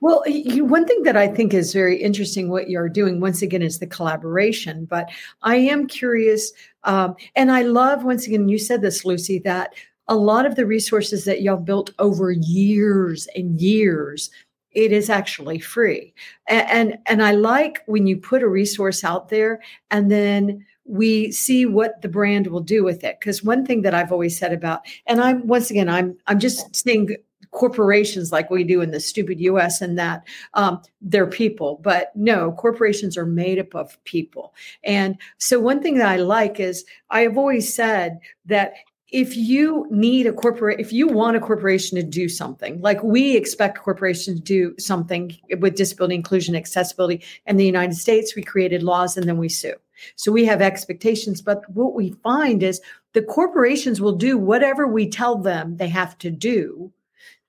Well, 0.00 0.22
you, 0.26 0.64
one 0.64 0.86
thing 0.86 1.02
that 1.04 1.16
I 1.16 1.28
think 1.28 1.54
is 1.54 1.72
very 1.72 2.00
interesting 2.00 2.48
what 2.48 2.68
you're 2.68 2.88
doing 2.88 3.20
once 3.20 3.42
again 3.42 3.62
is 3.62 3.78
the 3.78 3.86
collaboration. 3.86 4.84
But 4.84 5.10
I 5.42 5.56
am 5.56 5.86
curious, 5.86 6.52
um, 6.84 7.16
and 7.36 7.50
I 7.50 7.62
love 7.62 8.04
once 8.04 8.26
again 8.26 8.48
you 8.48 8.58
said 8.58 8.82
this, 8.82 9.04
Lucy, 9.04 9.38
that 9.40 9.74
a 10.08 10.16
lot 10.16 10.46
of 10.46 10.56
the 10.56 10.66
resources 10.66 11.24
that 11.24 11.42
y'all 11.42 11.56
built 11.56 11.90
over 11.98 12.30
years 12.32 13.28
and 13.34 13.60
years 13.60 14.30
it 14.72 14.90
is 14.90 15.10
actually 15.10 15.58
free 15.58 16.12
and, 16.48 16.70
and 16.70 16.98
and 17.06 17.22
i 17.22 17.30
like 17.32 17.82
when 17.86 18.06
you 18.06 18.16
put 18.16 18.42
a 18.42 18.48
resource 18.48 19.04
out 19.04 19.28
there 19.28 19.60
and 19.90 20.10
then 20.10 20.64
we 20.84 21.30
see 21.30 21.66
what 21.66 22.02
the 22.02 22.08
brand 22.08 22.46
will 22.48 22.60
do 22.60 22.82
with 22.82 23.04
it 23.04 23.18
because 23.20 23.44
one 23.44 23.64
thing 23.64 23.82
that 23.82 23.94
i've 23.94 24.12
always 24.12 24.36
said 24.36 24.52
about 24.52 24.80
and 25.06 25.20
i'm 25.20 25.46
once 25.46 25.70
again 25.70 25.88
i'm 25.88 26.16
i'm 26.26 26.38
just 26.38 26.74
saying 26.74 27.14
corporations 27.52 28.32
like 28.32 28.50
we 28.50 28.64
do 28.64 28.80
in 28.80 28.90
the 28.90 29.00
stupid 29.00 29.40
US 29.40 29.80
and 29.80 29.98
that 29.98 30.26
um, 30.54 30.82
they're 31.00 31.26
people. 31.26 31.80
But 31.82 32.10
no, 32.16 32.52
corporations 32.52 33.16
are 33.16 33.26
made 33.26 33.58
up 33.58 33.74
of 33.74 34.02
people. 34.04 34.54
And 34.82 35.16
so, 35.38 35.60
one 35.60 35.80
thing 35.80 35.98
that 35.98 36.08
I 36.08 36.16
like 36.16 36.58
is 36.58 36.84
I 37.10 37.20
have 37.20 37.38
always 37.38 37.72
said 37.72 38.18
that 38.46 38.74
if 39.12 39.36
you 39.36 39.86
need 39.90 40.26
a 40.26 40.32
corporate 40.32 40.80
if 40.80 40.90
you 40.90 41.06
want 41.06 41.36
a 41.36 41.40
corporation 41.40 41.96
to 41.96 42.02
do 42.02 42.30
something 42.30 42.80
like 42.80 43.02
we 43.02 43.36
expect 43.36 43.78
corporations 43.78 44.38
to 44.38 44.42
do 44.42 44.74
something 44.78 45.36
with 45.60 45.76
disability 45.76 46.14
inclusion 46.14 46.56
accessibility 46.56 47.22
in 47.46 47.58
the 47.58 47.66
united 47.66 47.94
states 47.94 48.34
we 48.34 48.42
created 48.42 48.82
laws 48.82 49.18
and 49.18 49.28
then 49.28 49.36
we 49.36 49.50
sue 49.50 49.74
so 50.16 50.32
we 50.32 50.46
have 50.46 50.62
expectations 50.62 51.42
but 51.42 51.68
what 51.68 51.94
we 51.94 52.12
find 52.22 52.62
is 52.62 52.80
the 53.12 53.22
corporations 53.22 54.00
will 54.00 54.16
do 54.16 54.38
whatever 54.38 54.86
we 54.86 55.06
tell 55.06 55.36
them 55.36 55.76
they 55.76 55.88
have 55.88 56.16
to 56.16 56.30
do 56.30 56.90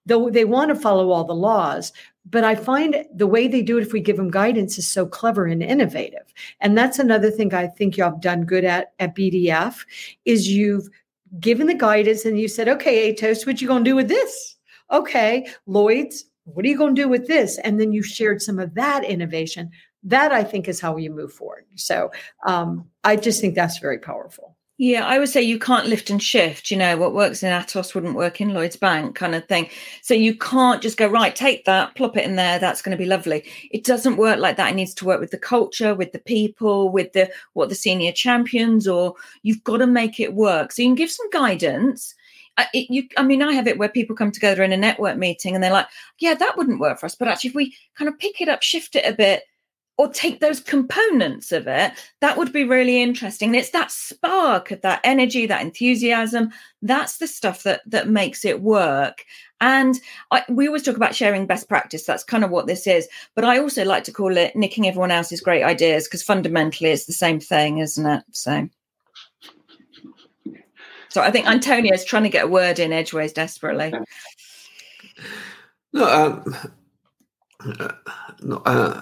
though 0.06 0.30
they 0.30 0.46
want 0.46 0.70
to 0.70 0.76
follow 0.76 1.12
all 1.12 1.24
the 1.24 1.34
laws 1.34 1.92
but 2.30 2.44
i 2.44 2.56
find 2.56 3.06
the 3.14 3.28
way 3.28 3.48
they 3.48 3.62
do 3.62 3.78
it 3.78 3.84
if 3.84 3.94
we 3.94 4.00
give 4.00 4.18
them 4.18 4.32
guidance 4.32 4.78
is 4.78 4.88
so 4.88 5.06
clever 5.06 5.46
and 5.46 5.62
innovative. 5.62 6.34
And 6.62 6.78
that's 6.78 7.00
another 7.00 7.32
thing 7.32 7.54
i 7.54 7.68
think 7.68 7.98
you 7.98 8.04
have 8.04 8.22
done 8.22 8.46
good 8.46 8.66
at 8.66 8.94
at 9.00 9.16
bdf 9.16 9.86
is 10.26 10.48
you've 10.48 10.90
given 11.40 11.68
the 11.68 11.74
guidance 11.74 12.26
and 12.26 12.40
you 12.40 12.48
said 12.48 12.68
okay 12.68 13.14
atos 13.14 13.46
what 13.46 13.62
you 13.62 13.68
going 13.68 13.84
to 13.84 13.90
do 13.90 13.96
with 13.96 14.08
this? 14.08 14.56
Okay 14.92 15.48
lloyd's 15.66 16.26
what 16.46 16.66
are 16.66 16.68
you 16.68 16.78
going 16.78 16.94
to 16.94 17.02
do 17.02 17.08
with 17.08 17.28
this? 17.28 17.58
And 17.60 17.80
then 17.80 17.94
you 17.94 18.04
shared 18.04 18.42
some 18.42 18.60
of 18.60 18.74
that 18.74 19.06
innovation. 19.06 19.72
That 20.04 20.32
i 20.32 20.44
think 20.44 20.68
is 20.68 20.82
how 20.82 20.98
you 20.98 21.12
move 21.12 21.34
forward. 21.34 21.66
So 21.76 22.12
um, 22.46 22.86
i 23.04 23.16
just 23.16 23.42
think 23.42 23.56
that's 23.56 23.80
very 23.80 24.00
powerful 24.00 24.53
Yeah, 24.80 25.06
I 25.06 25.20
would 25.20 25.30
say 25.30 25.42
you 25.42 25.60
can't 25.60 25.86
lift 25.88 26.10
and 26.10 26.22
shift. 26.22 26.72
You 26.72 26.78
know, 26.78 26.98
what 26.98 27.14
works 27.14 27.44
in 27.44 27.52
Atos 27.52 27.94
wouldn't 27.94 28.16
work 28.16 28.42
in 28.42 28.54
Lloyd's 28.54 28.76
Bank, 28.76 29.16
kind 29.16 29.36
of 29.36 29.48
thing. 29.48 29.70
So 30.02 30.16
you 30.16 30.36
can't 30.36 30.82
just 30.82 30.98
go, 30.98 31.08
right, 31.08 31.36
take 31.36 31.66
that, 31.66 31.96
plop 31.96 32.18
it 32.18 32.26
in 32.26 32.36
there. 32.36 32.58
That's 32.58 32.82
going 32.82 32.98
to 32.98 33.02
be 33.02 33.08
lovely. 33.08 33.46
It 33.72 33.84
doesn't 33.84 34.18
work 34.18 34.40
like 34.40 34.58
that. 34.58 34.72
It 34.72 34.76
needs 34.76 34.96
to 34.96 35.06
work 35.06 35.20
with 35.20 35.30
the 35.30 35.38
culture, 35.38 35.94
with 35.94 36.12
the 36.12 36.20
people, 36.20 36.90
with 36.92 37.14
the 37.14 37.32
what 37.54 37.70
the 37.70 37.76
senior 37.76 38.12
champions, 38.12 38.88
or 38.88 39.14
you've 39.44 39.64
got 39.64 39.78
to 39.78 39.88
make 39.88 40.20
it 40.20 40.34
work. 40.34 40.72
So 40.72 40.82
you 40.82 40.88
can 40.88 40.96
give 40.96 41.12
some 41.12 41.30
guidance. 41.30 42.16
I, 42.58 42.68
it, 42.74 42.88
you, 42.90 43.04
I 43.16 43.24
mean, 43.24 43.44
I 43.44 43.54
have 43.54 43.68
it 43.68 43.78
where 43.78 43.90
people 43.90 44.16
come 44.16 44.32
together 44.32 44.64
in 44.64 44.72
a 44.72 44.78
network 44.78 45.18
meeting 45.18 45.54
and 45.56 45.64
they're 45.64 45.72
like, 45.72 45.88
yeah, 46.20 46.34
that 46.34 46.58
wouldn't 46.58 46.80
work 46.80 47.00
for 47.00 47.06
us. 47.06 47.16
But 47.16 47.28
actually, 47.28 47.50
if 47.50 47.56
we 47.56 47.76
kind 47.96 48.10
of 48.10 48.18
pick 48.20 48.42
it 48.42 48.50
up, 48.50 48.64
shift 48.64 48.96
it 48.96 49.06
a 49.06 49.16
bit, 49.16 49.44
or 49.98 50.08
take 50.08 50.40
those 50.40 50.60
components 50.60 51.52
of 51.52 51.68
it 51.68 51.92
that 52.20 52.38
would 52.38 52.52
be 52.52 52.64
really 52.64 53.02
interesting. 53.02 53.50
And 53.50 53.56
it's 53.56 53.70
that 53.72 53.92
spark 53.92 54.72
of 54.72 54.82
that 54.82 55.02
energy 55.04 55.46
that 55.46 55.62
enthusiasm. 55.62 56.52
That's 56.82 57.18
the 57.18 57.28
stuff 57.28 57.64
that 57.64 57.82
that 57.86 58.10
makes 58.10 58.44
it 58.44 58.62
work. 58.62 59.24
And 59.62 60.00
I, 60.32 60.44
we 60.50 60.68
always 60.68 60.84
talk 60.84 60.98
about 60.98 61.16
sharing 61.16 61.46
best 61.46 61.70
practice. 61.70 62.06
That's 62.06 62.24
kind 62.24 62.44
of 62.44 62.50
what 62.50 62.68
this 62.68 62.88
is. 62.88 63.08
But 63.36 63.46
i 63.46 63.60
also 63.60 63.86
like 63.86 64.04
to 64.06 64.12
call 64.12 64.36
it 64.36 64.56
nicking 64.56 64.88
everyone 64.88 65.12
else's 65.12 65.42
great 65.42 65.64
ideas 65.64 66.06
because 66.06 66.24
fundamentally 66.24 66.90
it's 66.90 67.06
the 67.06 67.14
same 67.14 67.40
thing 67.40 67.78
isn't 67.78 68.06
it? 68.06 68.24
So 68.32 68.70
so 71.10 71.22
i 71.22 71.30
think 71.30 71.46
antonio's 71.46 72.04
trying 72.04 72.24
to 72.24 72.30
get 72.30 72.46
a 72.46 72.48
word 72.48 72.80
in 72.80 72.92
edgeways 72.92 73.34
desperately. 73.34 73.94
No 75.94 76.06
um, 76.06 76.58
uh, 77.80 77.92
no 78.42 78.58
uh, 78.66 79.02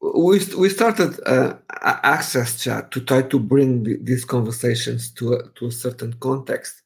we 0.00 0.40
we 0.56 0.68
started 0.68 1.20
uh, 1.26 1.54
access 1.82 2.62
chat 2.62 2.90
to 2.90 3.00
try 3.00 3.22
to 3.22 3.38
bring 3.38 3.82
the, 3.82 3.98
these 4.02 4.24
conversations 4.24 5.10
to 5.12 5.34
a, 5.34 5.48
to 5.56 5.66
a 5.66 5.72
certain 5.72 6.14
context. 6.14 6.82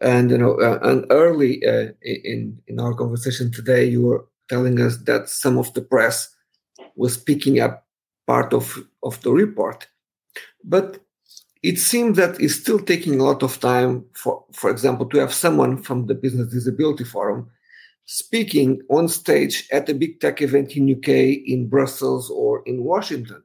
And 0.00 0.30
you 0.30 0.38
know 0.38 0.54
uh, 0.54 0.78
and 0.82 1.04
early 1.10 1.64
uh, 1.66 1.88
in 2.02 2.60
in 2.66 2.80
our 2.80 2.94
conversation 2.94 3.50
today 3.50 3.84
you 3.84 4.02
were 4.02 4.26
telling 4.48 4.80
us 4.80 4.96
that 4.98 5.28
some 5.28 5.58
of 5.58 5.72
the 5.74 5.82
press 5.82 6.34
was 6.96 7.16
picking 7.16 7.60
up 7.60 7.86
part 8.26 8.52
of 8.52 8.78
of 9.02 9.20
the 9.22 9.32
report. 9.32 9.86
But 10.64 11.00
it 11.62 11.78
seems 11.78 12.16
that 12.16 12.40
it's 12.40 12.54
still 12.54 12.78
taking 12.78 13.20
a 13.20 13.24
lot 13.24 13.42
of 13.42 13.60
time 13.60 14.04
for 14.14 14.44
for 14.52 14.70
example 14.70 15.06
to 15.06 15.18
have 15.18 15.34
someone 15.34 15.82
from 15.82 16.06
the 16.06 16.14
business 16.14 16.52
disability 16.52 17.04
forum 17.04 17.50
speaking 18.08 18.80
on 18.88 19.06
stage 19.06 19.68
at 19.70 19.88
a 19.90 19.94
big 19.94 20.18
tech 20.18 20.40
event 20.40 20.74
in 20.74 20.90
UK, 20.90 21.08
in 21.46 21.68
Brussels, 21.68 22.30
or 22.30 22.62
in 22.64 22.82
Washington. 22.82 23.42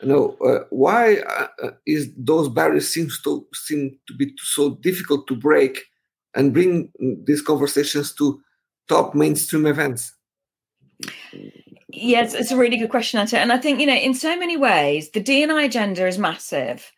You 0.00 0.08
know 0.08 0.36
uh, 0.46 0.64
why 0.70 1.16
uh, 1.16 1.48
uh, 1.62 1.70
is 1.86 2.10
those 2.16 2.48
barriers 2.48 2.88
seems 2.88 3.20
to 3.22 3.46
seem 3.52 3.98
to 4.06 4.14
be 4.14 4.32
so 4.38 4.76
difficult 4.76 5.26
to 5.26 5.36
break 5.36 5.84
and 6.34 6.54
bring 6.54 6.90
these 7.26 7.42
conversations 7.42 8.14
to 8.14 8.40
top 8.88 9.14
mainstream 9.14 9.66
events? 9.66 10.14
Yes, 11.88 12.34
it's 12.34 12.52
a 12.52 12.56
really 12.56 12.78
good 12.78 12.90
question, 12.90 13.20
Anta. 13.20 13.38
And 13.38 13.52
I 13.52 13.58
think 13.58 13.80
you 13.80 13.86
know, 13.86 13.94
in 13.94 14.14
so 14.14 14.38
many 14.38 14.56
ways, 14.56 15.10
the 15.10 15.22
DNI 15.22 15.64
agenda 15.66 16.06
is 16.06 16.16
massive 16.16 16.90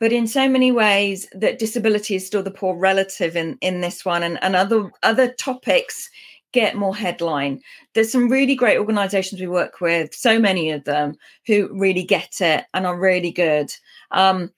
but 0.00 0.14
in 0.14 0.26
so 0.26 0.48
many 0.48 0.72
ways 0.72 1.28
that 1.32 1.58
disability 1.58 2.14
is 2.14 2.26
still 2.26 2.42
the 2.42 2.50
poor 2.50 2.74
relative 2.74 3.36
in 3.36 3.58
in 3.60 3.82
this 3.82 4.02
one 4.02 4.22
and, 4.22 4.42
and 4.42 4.56
other 4.56 4.90
other 5.02 5.30
topics 5.34 6.08
get 6.52 6.76
more 6.76 6.94
headline. 6.94 7.60
There's 7.94 8.12
some 8.12 8.28
really 8.28 8.54
great 8.54 8.78
organizations 8.78 9.40
we 9.40 9.46
work 9.46 9.80
with, 9.80 10.14
so 10.14 10.38
many 10.38 10.70
of 10.70 10.84
them 10.84 11.14
who 11.46 11.70
really 11.72 12.02
get 12.02 12.40
it 12.40 12.64
and 12.74 12.86
are 12.86 12.98
really 12.98 13.30
good. 13.30 13.72
Um, 14.10 14.50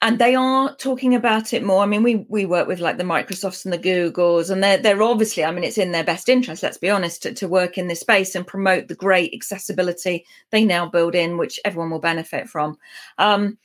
and 0.00 0.20
they 0.20 0.36
are 0.36 0.76
talking 0.76 1.14
about 1.14 1.52
it 1.52 1.64
more. 1.64 1.82
I 1.82 1.86
mean, 1.86 2.04
we 2.04 2.26
we 2.28 2.46
work 2.46 2.68
with 2.68 2.78
like 2.78 2.98
the 2.98 3.04
Microsofts 3.04 3.64
and 3.64 3.72
the 3.72 3.78
Googles, 3.78 4.48
and 4.48 4.62
they're 4.62 4.78
they're 4.78 5.02
obviously, 5.02 5.44
I 5.44 5.50
mean, 5.50 5.64
it's 5.64 5.78
in 5.78 5.90
their 5.90 6.04
best 6.04 6.28
interest, 6.28 6.62
let's 6.62 6.78
be 6.78 6.90
honest, 6.90 7.22
to, 7.24 7.34
to 7.34 7.48
work 7.48 7.76
in 7.78 7.88
this 7.88 8.00
space 8.00 8.36
and 8.36 8.46
promote 8.46 8.86
the 8.86 8.94
great 8.94 9.34
accessibility 9.34 10.24
they 10.50 10.64
now 10.64 10.88
build 10.88 11.16
in, 11.16 11.36
which 11.36 11.58
everyone 11.64 11.90
will 11.90 11.98
benefit 11.98 12.48
from. 12.48 12.78
Um, 13.18 13.58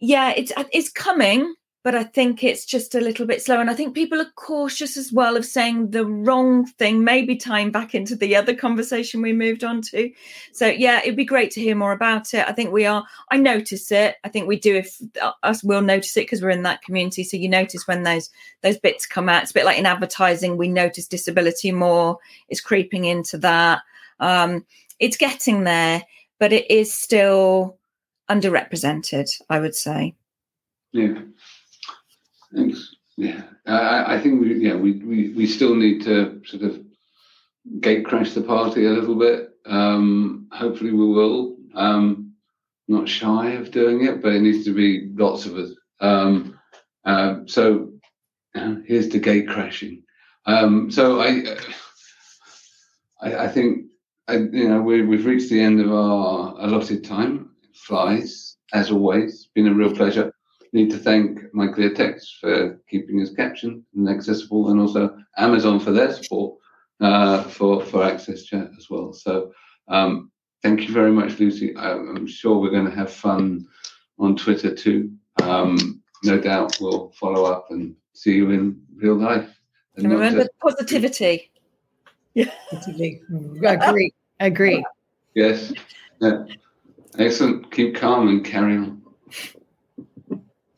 yeah, 0.00 0.32
it's 0.34 0.52
it's 0.72 0.90
coming 0.90 1.54
but 1.84 1.94
I 1.94 2.02
think 2.02 2.42
it's 2.42 2.64
just 2.66 2.94
a 2.94 3.00
little 3.00 3.24
bit 3.24 3.40
slow. 3.40 3.60
And 3.60 3.70
I 3.70 3.74
think 3.74 3.94
people 3.94 4.20
are 4.20 4.30
cautious 4.34 4.96
as 4.96 5.12
well 5.12 5.36
of 5.36 5.44
saying 5.44 5.90
the 5.90 6.04
wrong 6.04 6.66
thing, 6.66 7.04
maybe 7.04 7.36
tying 7.36 7.70
back 7.70 7.94
into 7.94 8.16
the 8.16 8.34
other 8.34 8.54
conversation 8.54 9.22
we 9.22 9.32
moved 9.32 9.62
on 9.62 9.80
to. 9.82 10.10
So, 10.52 10.66
yeah, 10.66 11.00
it'd 11.00 11.16
be 11.16 11.24
great 11.24 11.50
to 11.52 11.60
hear 11.60 11.76
more 11.76 11.92
about 11.92 12.34
it. 12.34 12.46
I 12.46 12.52
think 12.52 12.72
we 12.72 12.84
are, 12.84 13.04
I 13.30 13.36
notice 13.36 13.92
it. 13.92 14.16
I 14.24 14.28
think 14.28 14.48
we 14.48 14.58
do, 14.58 14.76
if 14.76 14.96
uh, 15.22 15.32
us 15.42 15.62
will 15.62 15.82
notice 15.82 16.16
it 16.16 16.22
because 16.22 16.42
we're 16.42 16.50
in 16.50 16.64
that 16.64 16.82
community. 16.82 17.22
So, 17.22 17.36
you 17.36 17.48
notice 17.48 17.86
when 17.86 18.02
those 18.02 18.28
those 18.62 18.78
bits 18.78 19.06
come 19.06 19.28
out. 19.28 19.42
It's 19.42 19.52
a 19.52 19.54
bit 19.54 19.64
like 19.64 19.78
in 19.78 19.86
advertising, 19.86 20.56
we 20.56 20.68
notice 20.68 21.06
disability 21.06 21.70
more, 21.70 22.18
it's 22.48 22.60
creeping 22.60 23.04
into 23.04 23.38
that. 23.38 23.82
Um, 24.20 24.66
it's 24.98 25.16
getting 25.16 25.64
there, 25.64 26.02
but 26.40 26.52
it 26.52 26.70
is 26.70 26.92
still 26.92 27.78
underrepresented, 28.28 29.30
I 29.48 29.60
would 29.60 29.74
say. 29.74 30.14
Yeah. 30.92 31.20
Thanks. 32.54 32.94
Yeah, 33.16 33.42
I, 33.66 34.14
I 34.14 34.20
think 34.20 34.40
we 34.40 34.54
yeah 34.64 34.76
we, 34.76 34.92
we 34.92 35.34
we 35.34 35.46
still 35.46 35.74
need 35.74 36.02
to 36.04 36.40
sort 36.44 36.62
of 36.62 36.80
gate 37.80 38.04
crash 38.04 38.32
the 38.32 38.42
party 38.42 38.86
a 38.86 38.90
little 38.90 39.16
bit. 39.16 39.50
Um, 39.66 40.48
hopefully, 40.52 40.92
we 40.92 41.06
will. 41.06 41.56
Um, 41.74 42.28
not 42.88 43.08
shy 43.08 43.50
of 43.50 43.70
doing 43.70 44.06
it, 44.06 44.22
but 44.22 44.32
it 44.32 44.40
needs 44.40 44.64
to 44.64 44.74
be 44.74 45.10
lots 45.14 45.44
of 45.44 45.56
us. 45.56 45.72
Um, 46.00 46.58
uh, 47.04 47.40
so 47.46 47.92
here's 48.86 49.10
the 49.10 49.18
gate 49.18 49.48
crashing. 49.48 50.02
Um, 50.46 50.90
so 50.90 51.20
I, 51.20 51.56
I, 53.20 53.44
I 53.44 53.48
think 53.48 53.86
I, 54.26 54.36
you 54.36 54.68
know 54.68 54.80
we, 54.80 55.02
we've 55.02 55.26
reached 55.26 55.50
the 55.50 55.60
end 55.60 55.80
of 55.80 55.92
our 55.92 56.54
allotted 56.58 57.04
time. 57.04 57.50
It 57.62 57.76
flies 57.76 58.56
as 58.72 58.90
always. 58.90 59.50
Been 59.54 59.68
a 59.68 59.74
real 59.74 59.94
pleasure 59.94 60.32
need 60.72 60.90
to 60.90 60.98
thank 60.98 61.40
MyClearText 61.52 62.40
for 62.40 62.80
keeping 62.88 63.20
us 63.22 63.32
captioned 63.34 63.84
and 63.94 64.08
accessible, 64.08 64.70
and 64.70 64.80
also 64.80 65.16
Amazon 65.36 65.80
for 65.80 65.92
their 65.92 66.12
support 66.12 66.58
uh, 67.00 67.42
for 67.44 67.82
for 67.84 68.04
Access 68.04 68.44
Chat 68.44 68.70
as 68.76 68.88
well. 68.90 69.12
So 69.12 69.52
um, 69.88 70.30
thank 70.62 70.86
you 70.86 70.94
very 70.94 71.12
much, 71.12 71.38
Lucy. 71.38 71.76
I'm 71.76 72.26
sure 72.26 72.58
we're 72.58 72.70
going 72.70 72.90
to 72.90 72.96
have 72.96 73.12
fun 73.12 73.66
on 74.18 74.36
Twitter 74.36 74.74
too. 74.74 75.12
Um, 75.42 76.02
no 76.24 76.38
doubt 76.38 76.78
we'll 76.80 77.10
follow 77.12 77.44
up 77.44 77.66
and 77.70 77.94
see 78.12 78.34
you 78.34 78.50
in 78.50 78.80
real 78.96 79.14
life. 79.14 79.48
And, 79.96 80.06
and 80.06 80.14
remember 80.14 80.40
just- 80.40 80.58
positivity. 80.58 81.50
Yeah, 82.34 82.52
agree. 82.70 84.12
Agree. 84.40 84.84
Yes. 85.34 85.72
Yeah. 86.20 86.44
Excellent. 87.18 87.72
Keep 87.72 87.96
calm 87.96 88.28
and 88.28 88.44
carry 88.44 88.76
on. 88.76 89.02